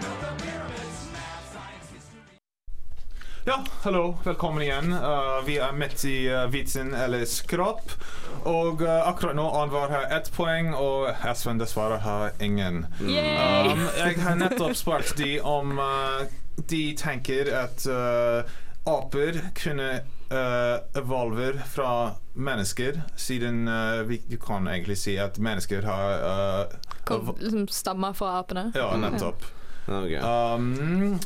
Ja, 3.44 3.64
hallo. 3.82 4.18
Velkommen 4.24 4.62
igjen. 4.62 4.92
Uh, 4.92 5.44
vi 5.46 5.58
er 5.58 5.72
midt 5.72 6.04
i 6.04 6.28
uh, 6.28 6.46
vitsen 6.52 6.94
eller 6.94 7.24
skrap. 7.24 7.92
Og 8.44 8.82
uh, 8.82 9.08
akkurat 9.08 9.36
nå 9.36 9.46
Anvar 9.62 9.88
har 9.90 10.10
ett 10.18 10.28
poeng, 10.34 10.74
og 10.74 11.08
Espen 11.24 11.58
dessverre 11.58 12.02
har 12.02 12.34
ingen. 12.40 12.84
Yay! 13.00 13.70
Um, 13.72 13.86
jeg 13.96 14.18
har 14.20 14.36
nettopp 14.42 14.76
spurt 14.76 15.14
de 15.16 15.38
om 15.40 15.78
uh, 15.78 16.26
de 16.68 16.82
tenker 16.98 17.48
at 17.62 17.86
uh, 17.88 18.44
aper 18.90 19.40
kunne 19.56 19.88
uh, 20.32 20.76
evolver 20.98 21.58
fra 21.70 21.92
mennesker, 22.34 23.00
siden 23.16 23.68
uh, 23.68 24.02
vi 24.08 24.20
du 24.28 24.36
kan 24.40 24.68
egentlig 24.68 24.98
si 24.98 25.16
at 25.20 25.38
mennesker 25.38 25.86
har 25.86 26.24
uh, 26.26 26.78
Kom, 27.04 27.34
liksom 27.38 27.66
stammer 27.68 28.12
fra 28.14 28.38
apene. 28.38 28.70
Ja, 28.74 28.92
nettopp. 28.96 29.44
ok. 29.86 30.14
Um, 30.22 31.18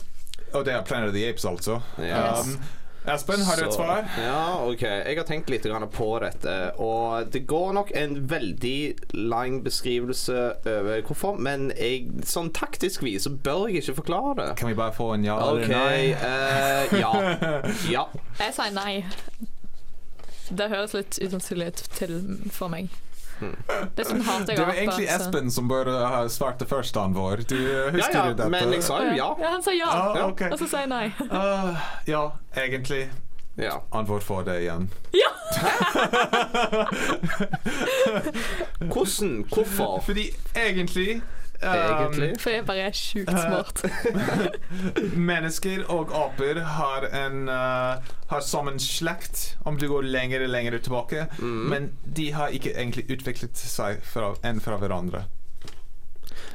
og 0.54 0.64
det 0.64 0.74
er 0.74 0.86
Planet 0.86 1.10
of 1.10 1.14
the 1.14 1.26
Apes, 1.28 1.44
altså. 1.44 1.80
Yes. 1.98 2.54
Um, 2.54 2.62
Espen, 3.04 3.42
har 3.44 3.56
du 3.56 3.66
et 3.66 3.74
svar? 3.74 4.06
Ja, 4.16 4.64
OK. 4.64 4.82
Jeg 4.82 5.18
har 5.18 5.26
tenkt 5.28 5.50
litt 5.52 5.66
på 5.92 6.06
dette. 6.22 6.54
Og 6.80 7.28
det 7.32 7.44
går 7.46 7.72
nok 7.76 7.92
en 7.94 8.16
veldig 8.30 8.78
lang 9.12 9.58
beskrivelse 9.64 10.38
over 10.64 11.02
hvorfor, 11.04 11.36
men 11.36 11.68
jeg, 11.76 12.08
sånn 12.24 12.48
taktisk 12.56 13.04
vis 13.04 13.26
så 13.28 13.34
bør 13.34 13.68
jeg 13.68 13.84
ikke 13.84 13.98
forklare 14.00 14.34
det. 14.40 14.48
Kan 14.60 14.72
vi 14.72 14.78
bare 14.78 14.96
få 14.96 15.10
en 15.18 15.26
ja 15.26 15.36
OK. 15.36 15.66
eller 15.66 15.74
nei? 15.76 16.14
Uh, 16.16 16.98
ja. 17.00 17.12
Ja. 17.94 18.06
Jeg 18.40 18.54
sier 18.56 18.72
nei. 18.74 19.04
Det 20.48 20.68
høres 20.72 20.94
litt 20.96 21.18
usannsynlig 21.20 21.72
ut 21.72 22.52
for 22.52 22.72
meg. 22.72 22.88
Dessuten 23.96 24.20
hater 24.22 24.52
jeg 24.52 24.56
Det 24.56 24.66
var 24.66 24.74
egentlig 24.74 25.08
så- 25.08 25.14
Espen 25.20 25.50
som 25.50 25.68
burde 25.68 25.90
ha 26.06 26.28
svart 26.28 26.58
det 26.58 26.68
første 26.68 27.00
han 27.00 27.14
vår. 27.14 27.36
Du 27.48 27.56
Ja, 27.56 27.90
husker 27.90 28.14
ja, 28.18 28.24
ja, 28.26 28.32
dette? 28.32 28.48
men 28.50 28.72
jeg 28.72 28.82
sa 28.82 28.98
jo 29.02 29.10
ja. 29.16 29.34
Ja, 29.40 29.48
han 29.50 29.62
sa 29.62 29.70
ja. 29.74 29.86
Ah, 29.90 30.28
okay. 30.28 30.50
Og 30.52 30.58
så 30.58 30.68
sa 30.70 30.78
jeg 30.84 30.88
nei. 30.88 31.12
Uh, 31.30 31.76
ja, 32.06 32.30
egentlig. 32.56 33.08
ja. 33.56 33.78
Han 33.92 34.04
vår 34.06 34.20
får 34.20 34.42
det 34.44 34.60
igjen. 34.62 34.90
Ja! 35.12 35.30
Hvordan? 38.80 39.44
Hvorfor? 39.54 40.00
Fordi 40.04 40.28
egentlig 40.56 41.22
um, 41.62 42.16
For 42.40 42.50
jeg 42.50 42.64
bare 42.66 42.88
er 42.88 42.96
sjukt 42.96 43.30
smart. 43.30 43.84
Mennesker 45.30 45.84
og 45.92 46.12
aper 46.14 46.60
har 46.76 47.06
en 47.12 47.48
uh, 47.48 48.02
Har 48.32 48.44
sammen 48.44 48.80
slekt, 48.82 49.56
om 49.64 49.78
du 49.78 49.88
går 49.88 50.08
lenger 50.08 50.44
og 50.46 50.52
lenger 50.54 50.78
tilbake. 50.78 51.26
Mm. 51.38 51.62
Men 51.70 51.88
de 52.04 52.30
har 52.32 52.54
ikke 52.54 52.74
egentlig 52.74 53.06
utviklet 53.10 53.56
seg 53.58 54.02
fra, 54.04 54.34
enn 54.44 54.62
fra 54.64 54.80
hverandre. 54.82 55.26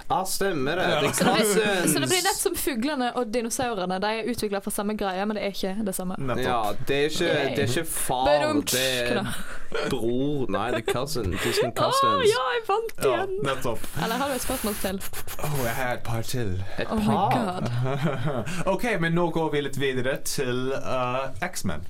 Ja, 0.09 0.23
stemmer 0.25 0.75
det. 0.79 0.85
Ja. 0.89 1.01
det 1.01 1.09
Så 1.15 1.23
det, 1.23 1.33
blir, 1.35 1.45
cousins. 1.45 1.93
så 1.93 1.99
det 1.99 2.07
blir 2.09 2.23
nett 2.25 2.39
som 2.39 2.55
fuglene 2.57 3.11
og 3.15 3.33
dinosaurene. 3.33 3.99
De 4.01 4.13
er 4.19 4.29
utvikla 4.31 4.61
for 4.65 4.73
samme 4.73 4.95
greie, 4.97 5.25
men 5.29 5.37
det 5.37 5.43
er 5.45 5.53
ikke 5.53 5.85
det 5.85 5.93
samme. 5.95 6.15
Nettopp. 6.17 6.45
Ja, 6.45 6.73
det 6.89 6.97
er 6.97 7.11
ikke, 7.11 7.33
det 7.55 7.63
er 7.63 7.69
ikke 7.69 7.85
far, 7.85 8.25
det 8.25 8.33
er 8.39 9.89
bror. 9.89 10.45
Nei, 10.49 10.65
det 10.73 10.81
er 10.81 10.93
cousin. 10.93 11.29
Distant 11.43 11.77
Å 11.79 11.89
Oh, 11.99 12.23
ja, 12.25 12.45
jeg 12.55 12.63
vant 12.67 12.93
Ja, 13.05 13.11
igjen! 13.11 13.35
nettopp. 13.45 13.85
Eller 14.03 14.15
har 14.21 14.31
du 14.31 14.35
et 14.39 14.43
spørsmål 14.45 14.75
til? 14.81 14.99
Å, 15.45 15.51
jeg 15.65 15.75
har 15.77 15.93
et 15.99 16.03
par 16.07 16.25
til. 16.25 16.55
Et 16.81 16.89
Oh 16.89 16.97
my 16.97 17.05
par. 17.05 17.31
god. 17.37 18.67
OK, 18.73 18.85
men 19.03 19.13
nå 19.17 19.29
går 19.35 19.51
vi 19.53 19.61
litt 19.67 19.77
videre 19.81 20.17
til 20.25 20.71
uh, 20.73 21.29
X-Men. 21.45 21.85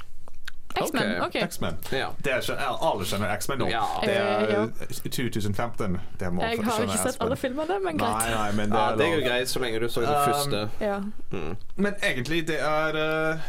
X-Men. 0.76 1.22
Okay. 1.24 1.42
OK. 1.42 1.44
X-Men. 1.44 1.78
Ja. 1.92 2.10
Er, 2.26 2.52
alle 2.82 3.06
skjønner 3.06 3.32
X-Men 3.38 3.60
nå. 3.64 3.70
Ja. 3.72 3.84
Det 4.04 4.16
er 4.16 4.44
Eh, 4.50 4.64
uh, 4.64 5.10
2015. 5.10 5.98
Det 6.20 6.34
må 6.34 6.42
Jeg 6.44 6.64
har 6.64 6.82
ikke 6.86 6.98
sett 6.98 7.18
alle 7.22 7.36
filmene, 7.36 7.80
men 7.84 7.98
greit. 7.98 8.30
nei, 8.36 8.52
men 8.52 8.70
det 8.70 8.78
ja, 8.78 8.92
er 8.92 8.96
det 8.98 9.08
er 9.08 9.16
jo 9.16 9.24
greit 9.28 9.50
så 9.50 9.60
lenge 9.64 9.80
du 9.80 9.88
så 9.90 10.02
det 10.02 10.10
Um, 10.10 10.34
første. 10.34 10.70
Ja. 10.82 11.00
Mm. 11.32 11.56
Men 11.76 11.94
egentlig, 12.04 12.48
det 12.48 12.60
er 12.62 13.00
uh, 13.34 13.40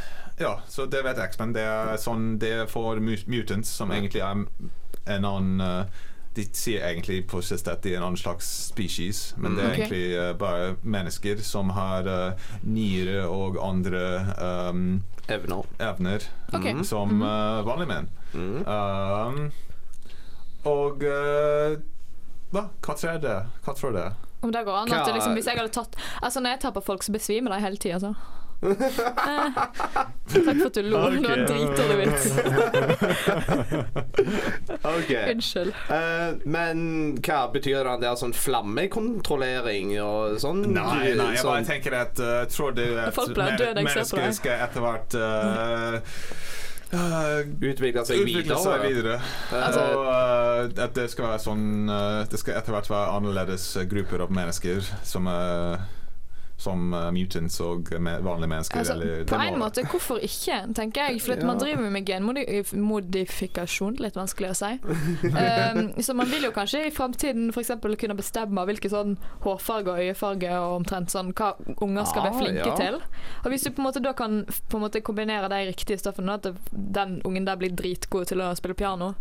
Ja, 0.40 0.54
så 0.68 0.87
det 0.87 1.04
vet 1.04 1.18
X-Men. 1.18 1.52
Det 1.54 1.62
er 1.62 1.96
sånn 2.00 2.38
Det 2.40 2.52
er 2.62 2.66
for 2.66 2.96
mutants, 3.00 3.68
som 3.68 3.90
egentlig 3.92 4.20
er 4.24 4.44
en 5.06 5.24
annen 5.24 5.61
uh, 5.61 5.85
de 6.35 6.45
sier 6.55 6.85
egentlig 6.87 7.25
på 7.31 7.40
siste 7.43 7.73
at 7.73 7.83
de 7.83 7.95
er 7.95 7.99
en 7.99 8.07
annen 8.07 8.21
slags 8.21 8.47
species, 8.71 9.33
men 9.37 9.57
det 9.59 9.64
er 9.64 9.73
okay. 9.73 9.81
egentlig 9.81 10.19
uh, 10.19 10.33
bare 10.38 10.77
mennesker 10.83 11.43
som 11.43 11.73
har 11.75 12.07
uh, 12.07 12.53
nyre 12.62 13.25
og 13.27 13.59
andre 13.64 14.05
um, 14.71 15.03
Evner. 15.31 15.66
evner 15.79 16.27
Ok. 16.53 16.64
Mhm. 16.64 16.85
som 16.85 17.23
uh, 17.23 17.66
vanlige 17.66 17.90
menn. 17.90 18.11
Mm. 18.35 18.62
Um, 18.66 19.53
og 20.71 21.03
uh, 21.03 21.79
hva? 22.51 22.66
Hva 22.83 22.97
tror 22.99 23.23
det? 23.23 23.38
Hva 23.64 23.75
tror 23.79 23.95
du 23.95 23.99
det? 24.01 24.11
Om 24.40 24.53
det 24.53 24.64
går 24.64 24.77
an 24.77 24.93
at 24.93 25.07
det 25.07 25.14
liksom, 25.14 25.35
Hvis 25.37 25.47
jeg 25.47 25.59
hadde 25.59 25.73
tatt 25.75 25.97
Altså 26.25 26.40
Når 26.40 26.55
jeg 26.55 26.61
tar 26.61 26.73
på 26.73 26.81
folk, 26.85 27.03
så 27.05 27.12
besvimer 27.12 27.53
de 27.53 27.61
hele 27.61 27.77
tida, 27.77 28.01
så. 28.01 28.14
Eh, 28.14 28.39
takk 28.61 30.44
for 30.44 30.66
at 30.66 30.75
du 30.75 30.83
lo. 30.85 30.99
Det 31.11 31.20
var 31.25 31.38
en 31.38 31.46
dritdårlig 31.49 31.96
vits. 32.01 32.27
okay. 34.85 35.33
Unnskyld. 35.33 35.73
Uh, 35.88 36.37
men 36.44 36.77
hva 37.25 37.40
betyr 37.55 37.85
det? 37.88 37.94
Det 38.05 38.09
er 38.11 38.16
sånn 38.20 38.37
flammekontrollering 38.37 39.94
og 40.05 40.37
sånn? 40.42 40.61
Nei, 40.75 40.83
nei, 40.83 41.07
jeg 41.09 41.18
bare 41.18 41.40
sånn, 41.44 41.68
tenker 41.70 41.96
at 42.03 42.20
uh, 42.20 42.42
tror 42.53 42.77
du 42.77 42.85
at 43.01 43.14
Folk 43.16 43.33
blir 43.37 43.57
døde, 43.61 43.81
jeg 43.81 43.94
ser 43.94 44.11
på 44.11 44.20
mennesker 44.20 44.27
deg. 44.27 44.35
skal 44.40 44.55
etter 44.66 44.81
hvert 44.85 45.11
uh, 45.20 45.94
uh, 46.94 47.38
Utvikle 47.70 48.05
seg 48.09 48.25
videre? 48.29 48.59
seg 48.61 48.85
videre. 48.85 49.16
Altså- 49.57 49.87
og 49.94 50.05
uh, 50.11 50.85
at 50.85 50.92
det 51.01 51.07
skal 51.12 51.31
være 51.31 51.40
sånn 51.46 51.64
uh, 51.88 52.20
Det 52.31 52.38
skal 52.42 52.61
etter 52.61 52.77
hvert 52.77 52.90
være 52.92 53.16
annerledes 53.16 53.64
uh, 53.81 53.87
grupper 53.88 54.27
av 54.27 54.31
mennesker 54.37 54.85
som 55.07 55.25
uh, 55.31 55.81
som 56.61 56.92
uh, 56.92 57.09
mutants 57.14 57.57
og 57.64 57.88
vanlige 57.96 58.51
mennesker. 58.51 58.79
Altså, 58.83 58.96
eller, 58.99 59.25
på 59.29 59.38
en 59.40 59.59
måte, 59.61 59.85
hvorfor 59.88 60.20
ikke, 60.25 60.59
tenker 60.77 61.09
jeg. 61.09 61.20
For 61.25 61.33
at 61.37 61.44
man 61.46 61.61
driver 61.61 61.90
med 61.90 62.05
genmodifikasjon, 62.09 63.96
litt 64.03 64.18
vanskelig 64.18 64.51
å 64.53 64.59
si. 64.59 64.70
Um, 65.25 65.81
så 66.07 66.16
man 66.18 66.31
vil 66.31 66.44
jo 66.49 66.53
kanskje 66.57 66.85
i 66.88 66.92
framtiden 66.94 67.49
f.eks. 67.55 67.73
kunne 68.01 68.18
bestemme 68.18 68.66
hvilke 68.68 68.90
sånn 68.92 69.16
hårfarge 69.44 69.94
og 69.94 70.05
øyefarge 70.05 70.53
og 70.61 70.77
omtrent 70.83 71.12
sånn 71.14 71.33
hva 71.37 71.55
unger 71.81 72.05
skal 72.09 72.20
Ah, 72.20 72.29
være 72.29 72.42
flinke 72.42 72.68
ja. 72.68 72.77
til. 72.77 73.01
Og 73.44 73.49
hvis 73.55 73.64
du 73.64 73.70
på 73.73 73.81
en 73.81 73.88
måte 73.88 74.05
da 74.05 74.12
kan 74.16 74.42
på 74.68 74.77
en 74.77 74.85
måte 74.85 75.01
kombinere 75.05 75.49
de 75.49 75.64
riktige 75.70 75.99
stoffene, 76.03 76.37
at 76.37 76.51
den 76.70 77.20
ungen 77.25 77.49
der 77.49 77.57
blir 77.61 77.73
dritgod 77.73 78.29
til 78.31 78.44
å 78.44 78.53
spille 78.59 78.77
piano. 78.77 79.14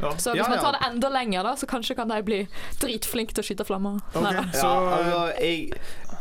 Ja. 0.00 0.10
Så 0.18 0.32
hvis 0.32 0.42
Ja, 0.42 0.48
man 0.48 0.58
tar 0.58 0.72
det 0.72 0.80
enda 0.88 1.08
lenger, 1.08 1.42
da, 1.46 1.56
så 1.56 1.66
kanskje 1.66 1.94
kan 1.94 2.08
de 2.10 2.22
bli 2.26 2.38
dritflinke 2.80 3.36
til 3.36 3.44
å 3.44 3.46
skyte 3.46 3.66
flammer. 3.68 4.00
Ok, 4.14 4.22
Neida. 4.24 4.44
så 4.56 4.66
ja, 4.66 4.96
altså, 4.96 5.20
jeg, 5.38 5.72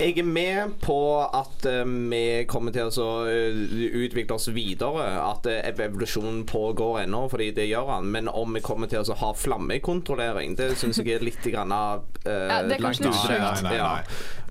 jeg 0.02 0.18
er 0.18 0.28
med 0.28 0.74
på 0.82 0.98
at 1.22 1.66
eh, 1.70 1.86
vi 1.86 2.22
kommer 2.50 2.74
til 2.74 2.90
å 2.90 3.10
eh, 3.30 3.62
utvikle 4.02 4.38
oss 4.38 4.50
videre. 4.54 5.06
At 5.22 5.48
uh, 5.50 5.58
evolusjonen 5.70 6.44
pågår 6.50 7.04
ennå, 7.04 7.24
fordi 7.32 7.52
det 7.56 7.68
gjør 7.70 7.94
han. 7.96 8.10
Men 8.14 8.30
om 8.30 8.58
vi 8.58 8.64
kommer 8.66 8.92
til 8.92 9.04
å 9.04 9.18
ha 9.22 9.32
flammekontrollering, 9.38 10.58
det 10.60 10.74
syns 10.82 11.02
jeg 11.02 11.16
er 11.16 11.26
litt 11.26 11.44
grann 11.46 11.74
av 11.76 12.06
eh, 12.26 12.48
Ja, 12.50 12.62
det 12.66 12.80
er 12.80 12.86
langt 12.88 13.02
ute. 13.02 13.92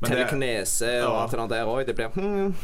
Telekinese 0.00 0.94
og 1.04 1.24
alt 1.24 1.36
det 1.36 1.48
der 1.54 1.70
òg. 1.70 1.82
Det 1.88 1.96
blir 1.98 2.14
hmm, 2.14 2.54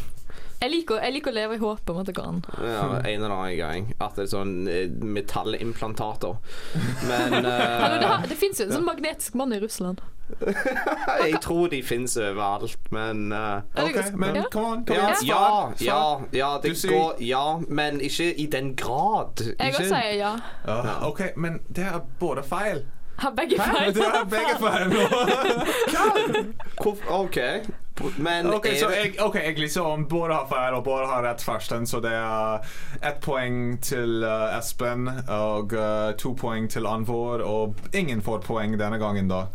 Jeg, 0.61 0.71
liker, 0.73 1.01
jeg 1.05 1.12
liker 1.12 1.31
å 1.31 1.37
leve 1.37 1.55
i 1.59 1.61
håpet 1.61 1.90
om 1.92 1.99
at 2.01 2.07
det 2.09 2.14
går 2.16 2.27
an. 2.31 2.38
ja, 2.64 2.85
en 2.97 3.23
eller 3.23 3.35
annen 3.35 3.57
gang. 3.59 3.88
At 4.01 4.16
det 4.16 4.25
er 4.25 4.31
sånn 4.33 4.55
eh, 4.73 4.88
metallimplantater. 4.88 6.37
Men 7.07 7.35
uh, 7.45 7.51
Hallo, 7.83 7.99
det, 8.01 8.09
har- 8.12 8.27
det 8.31 8.38
fins 8.40 8.61
jo 8.61 8.66
en 8.71 8.73
sånn 8.79 8.87
magnetisk 8.88 9.35
mann 9.37 9.53
i 9.53 9.61
Russland. 9.61 10.01
jeg 11.23 11.38
tror 11.45 11.69
de 11.71 11.79
fins 11.87 12.16
overalt, 12.19 12.88
men 12.90 13.29
eh, 13.37 13.61
Er 13.79 13.90
OK, 13.92 14.09
men 14.19 14.35
Ja. 14.40 14.42
come 14.51 14.66
on. 14.73 14.81
Kom 14.88 14.97
ja, 14.97 15.12
ja, 15.23 15.71
ja, 15.79 16.01
ja, 16.35 16.49
det 16.64 16.73
Du 16.75 16.88
går 16.90 17.21
Ja, 17.23 17.45
men 17.69 18.01
ikke 18.03 18.33
i 18.35 18.47
den 18.51 18.73
grad. 18.75 19.38
Jeg 19.45 19.55
Ikke- 19.75 19.85
òg 19.85 19.92
sier 19.92 20.16
ja. 20.19 20.33
Uh, 20.66 21.07
OK, 21.12 21.21
men 21.37 21.61
det 21.69 21.85
er 21.92 22.01
både 22.19 22.42
feil. 22.42 22.83
Har 23.23 23.31
begge 23.38 23.57
feil? 23.61 23.95
Det 23.97 24.03
er 24.05 24.27
begge 24.29 24.57
feil 24.61 24.88
nå. 24.92 25.05
OK. 27.23 27.38
Men 28.17 28.47
Ok, 28.47 28.67
er 28.67 28.79
så 28.79 28.91
jeg, 28.91 29.15
okay, 29.21 29.45
jeg 29.45 29.59
liksom 29.59 29.87
om 29.87 30.09
både 30.09 30.35
har 30.35 30.47
feil 30.49 30.75
og 30.75 30.85
både 30.85 31.07
har 31.07 31.23
rett 31.23 31.43
først, 31.43 31.73
så 31.89 32.01
det 32.01 32.13
er 32.13 32.67
ett 33.03 33.21
poeng 33.21 33.79
til 33.83 34.25
uh, 34.25 34.59
Espen 34.59 35.09
og 35.29 35.73
uh, 35.73 36.13
to 36.19 36.33
poeng 36.33 36.71
til 36.71 36.87
Anvor, 36.87 37.41
og 37.41 37.75
ingen 37.95 38.23
får 38.23 38.39
poeng 38.45 38.79
denne 38.79 38.99
gangen, 38.99 39.29
da. 39.29 39.47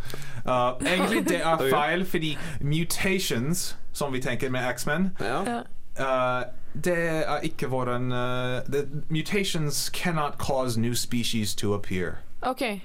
Uh, 0.45 0.87
egentlig 0.87 1.29
det 1.29 1.41
er 1.43 1.57
feil, 1.69 2.05
fordi 2.05 2.37
mutations, 2.61 3.77
som 3.93 4.13
vi 4.13 4.21
tenker 4.21 4.49
med 4.49 4.73
X-Men 4.73 5.11
Ja. 5.19 5.61
Uh, 5.99 6.43
det 6.83 6.97
er 7.27 7.39
ikke 7.43 7.67
våren 7.67 8.11
uh, 8.11 8.61
the 8.71 8.87
Mutations 9.09 9.89
cannot 9.93 10.37
cause 10.37 10.79
new 10.79 10.93
species 10.93 11.55
to 11.55 11.73
appear. 11.73 12.11
OK. 12.41 12.81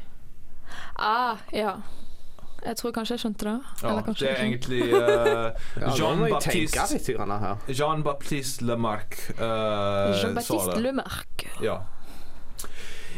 Ah, 0.98 1.36
ja. 1.52 1.70
Jeg 2.66 2.76
tror 2.80 2.92
kanskje 2.96 3.14
jeg 3.14 3.22
skjønte 3.22 3.46
det. 3.46 3.56
Ja, 3.82 3.88
Eller 3.88 4.16
det 4.18 4.30
er 4.30 4.40
egentlig 4.42 4.82
uh, 4.90 5.94
Jean-Baptiste. 5.98 7.16
Jean-Baptiste 7.70 8.66
Lemarque 8.66 9.36
uh, 9.38 10.16
Jean-Baptiste. 10.18 10.80
Lemarque. 10.82 11.52
Ja. 11.62 11.76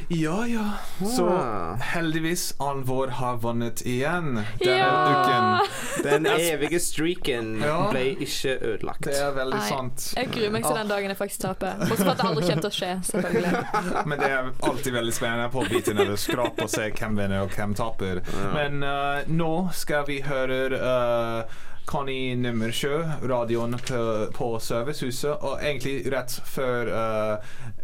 Ja, 0.08 0.46
ja. 0.46 0.72
Så 1.16 1.28
Ah. 1.28 1.74
heldigvis 1.76 2.54
Alvor 2.58 3.08
har 3.08 3.36
vunnet 3.36 3.82
igjen 3.86 4.44
denne 4.58 4.76
Ja! 4.78 5.60
uken. 5.60 5.68
Den 6.02 6.26
evige 6.26 6.80
streaken 6.80 7.60
Ja. 7.60 7.90
ble 7.90 8.14
ikke 8.16 8.54
ødelagt. 8.62 9.04
Det 9.04 9.14
er 9.20 9.32
veldig 9.36 9.58
Nei. 9.58 9.68
sant. 9.68 10.14
Jeg 10.16 10.30
gruer 10.32 10.50
meg 10.50 10.64
til 10.64 10.74
den 10.76 10.88
dagen 10.88 11.08
jeg 11.12 11.18
faktisk 11.18 11.40
taper. 11.44 11.76
Bortsett 11.78 11.98
fra 12.06 12.10
at 12.10 12.16
det 12.16 12.26
aldri 12.26 12.48
kommer 12.48 12.62
til 12.62 12.70
å 12.70 12.78
skje, 12.78 12.92
selvfølgelig. 13.10 14.06
Men 14.08 14.18
det 14.18 14.30
er 14.30 14.50
alltid 14.62 14.92
veldig 14.96 15.12
spennende 15.12 15.50
på 15.52 15.68
biten 15.68 15.98
eller 15.98 16.16
skrap 16.16 16.56
å 16.64 16.68
se 16.68 16.88
hvem 16.90 17.16
vinner 17.20 17.42
og 17.44 17.50
hvem 17.50 17.74
taper. 17.76 18.22
Men 18.54 18.82
uh, 18.82 19.20
nå 19.28 19.52
skal 19.74 20.04
vi 20.08 20.20
høre 20.24 20.72
uh, 20.80 21.42
Conny 21.88 22.34
Nummersjø, 22.36 23.04
radioen 23.28 23.76
på, 23.78 24.32
på 24.32 24.48
Servicehuset, 24.60 25.36
og 25.42 25.60
egentlig 25.60 26.10
rett 26.12 26.40
før 26.44 26.88
uh, 26.92 27.36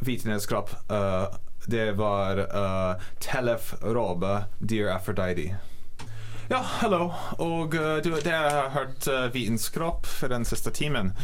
Vitenskap 0.05 0.71
uh, 0.91 1.27
det 1.67 1.93
var 1.99 2.39
uh, 2.45 3.05
Telef 3.21 3.75
Robe, 3.83 4.45
'Dear 4.61 4.93
Aphrodite'. 4.97 5.55
Ja, 6.51 6.61
hallo. 6.61 7.11
Og 7.39 7.75
uh, 7.75 7.97
du, 8.05 8.11
det 8.21 8.33
har 8.35 8.71
hørt 8.75 9.09
uh, 9.09 9.33
Vitenskap 9.33 10.07
for 10.07 10.29
den 10.29 10.45
siste 10.45 10.71
timen. 10.71 11.15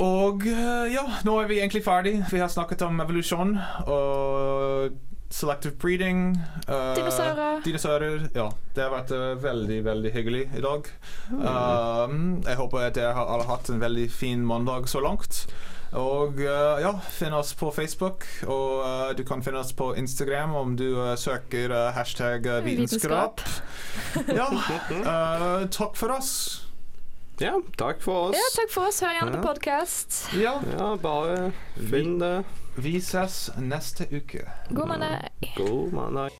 Og 0.00 0.46
uh, 0.46 0.86
ja, 0.92 1.02
nå 1.26 1.36
er 1.42 1.50
vi 1.50 1.58
egentlig 1.58 1.84
ferdig. 1.84 2.20
Vi 2.30 2.38
har 2.40 2.48
snakket 2.48 2.82
om 2.86 3.00
evolusjon 3.02 3.56
og 3.90 4.94
selective 5.30 5.74
breeding. 5.82 6.38
uh, 6.68 6.94
Dinosaurer. 6.94 7.60
Dinosaurer. 7.64 8.28
Ja. 8.34 8.48
Det 8.74 8.86
har 8.86 8.94
vært 8.94 9.12
uh, 9.14 9.34
veldig, 9.42 9.80
veldig 9.86 10.14
hyggelig 10.14 10.44
i 10.56 10.62
dag. 10.64 10.88
Um, 11.30 12.40
jeg 12.46 12.58
håper 12.58 12.86
at 12.86 12.96
dere 12.98 13.12
har 13.18 13.34
alle 13.34 13.46
hatt 13.50 13.70
en 13.70 13.82
veldig 13.82 14.08
fin 14.14 14.46
mandag 14.46 14.88
så 14.90 15.02
langt. 15.04 15.44
Og 15.98 16.38
uh, 16.38 16.78
ja, 16.78 16.92
finn 17.10 17.34
oss 17.34 17.50
på 17.58 17.70
Facebook, 17.74 18.22
og 18.46 18.76
uh, 18.84 19.08
du 19.18 19.24
kan 19.26 19.42
finne 19.42 19.58
oss 19.58 19.72
på 19.74 19.88
Instagram 19.98 20.52
om 20.54 20.76
du 20.78 20.86
uh, 20.94 21.16
søker 21.18 21.72
uh, 21.74 21.88
hashtag 21.96 22.46
uh, 22.46 22.60
vitenskap. 22.62 23.42
Ja, 24.30 24.46
uh, 24.54 25.66
takk 25.78 25.96
for 25.98 26.14
oss. 26.14 26.32
Ja, 27.40 27.56
takk 27.80 28.02
for 28.04 28.28
oss. 28.28 28.36
Ja, 28.38 28.46
takk 28.54 28.70
for 28.70 28.86
oss. 28.92 29.00
Hør 29.02 29.16
gjerne 29.16 29.38
på 29.40 29.42
podkast. 29.48 30.20
Ja, 30.38 30.58
Ja, 30.76 30.92
bare 31.00 31.50
finn 31.90 32.18
det. 32.20 32.44
vi 32.76 32.98
ses 33.02 33.48
neste 33.58 34.06
uke. 34.12 34.44
God 34.70 34.92
mandag. 34.92 35.26
God 35.56 35.92
mandag. 35.96 36.36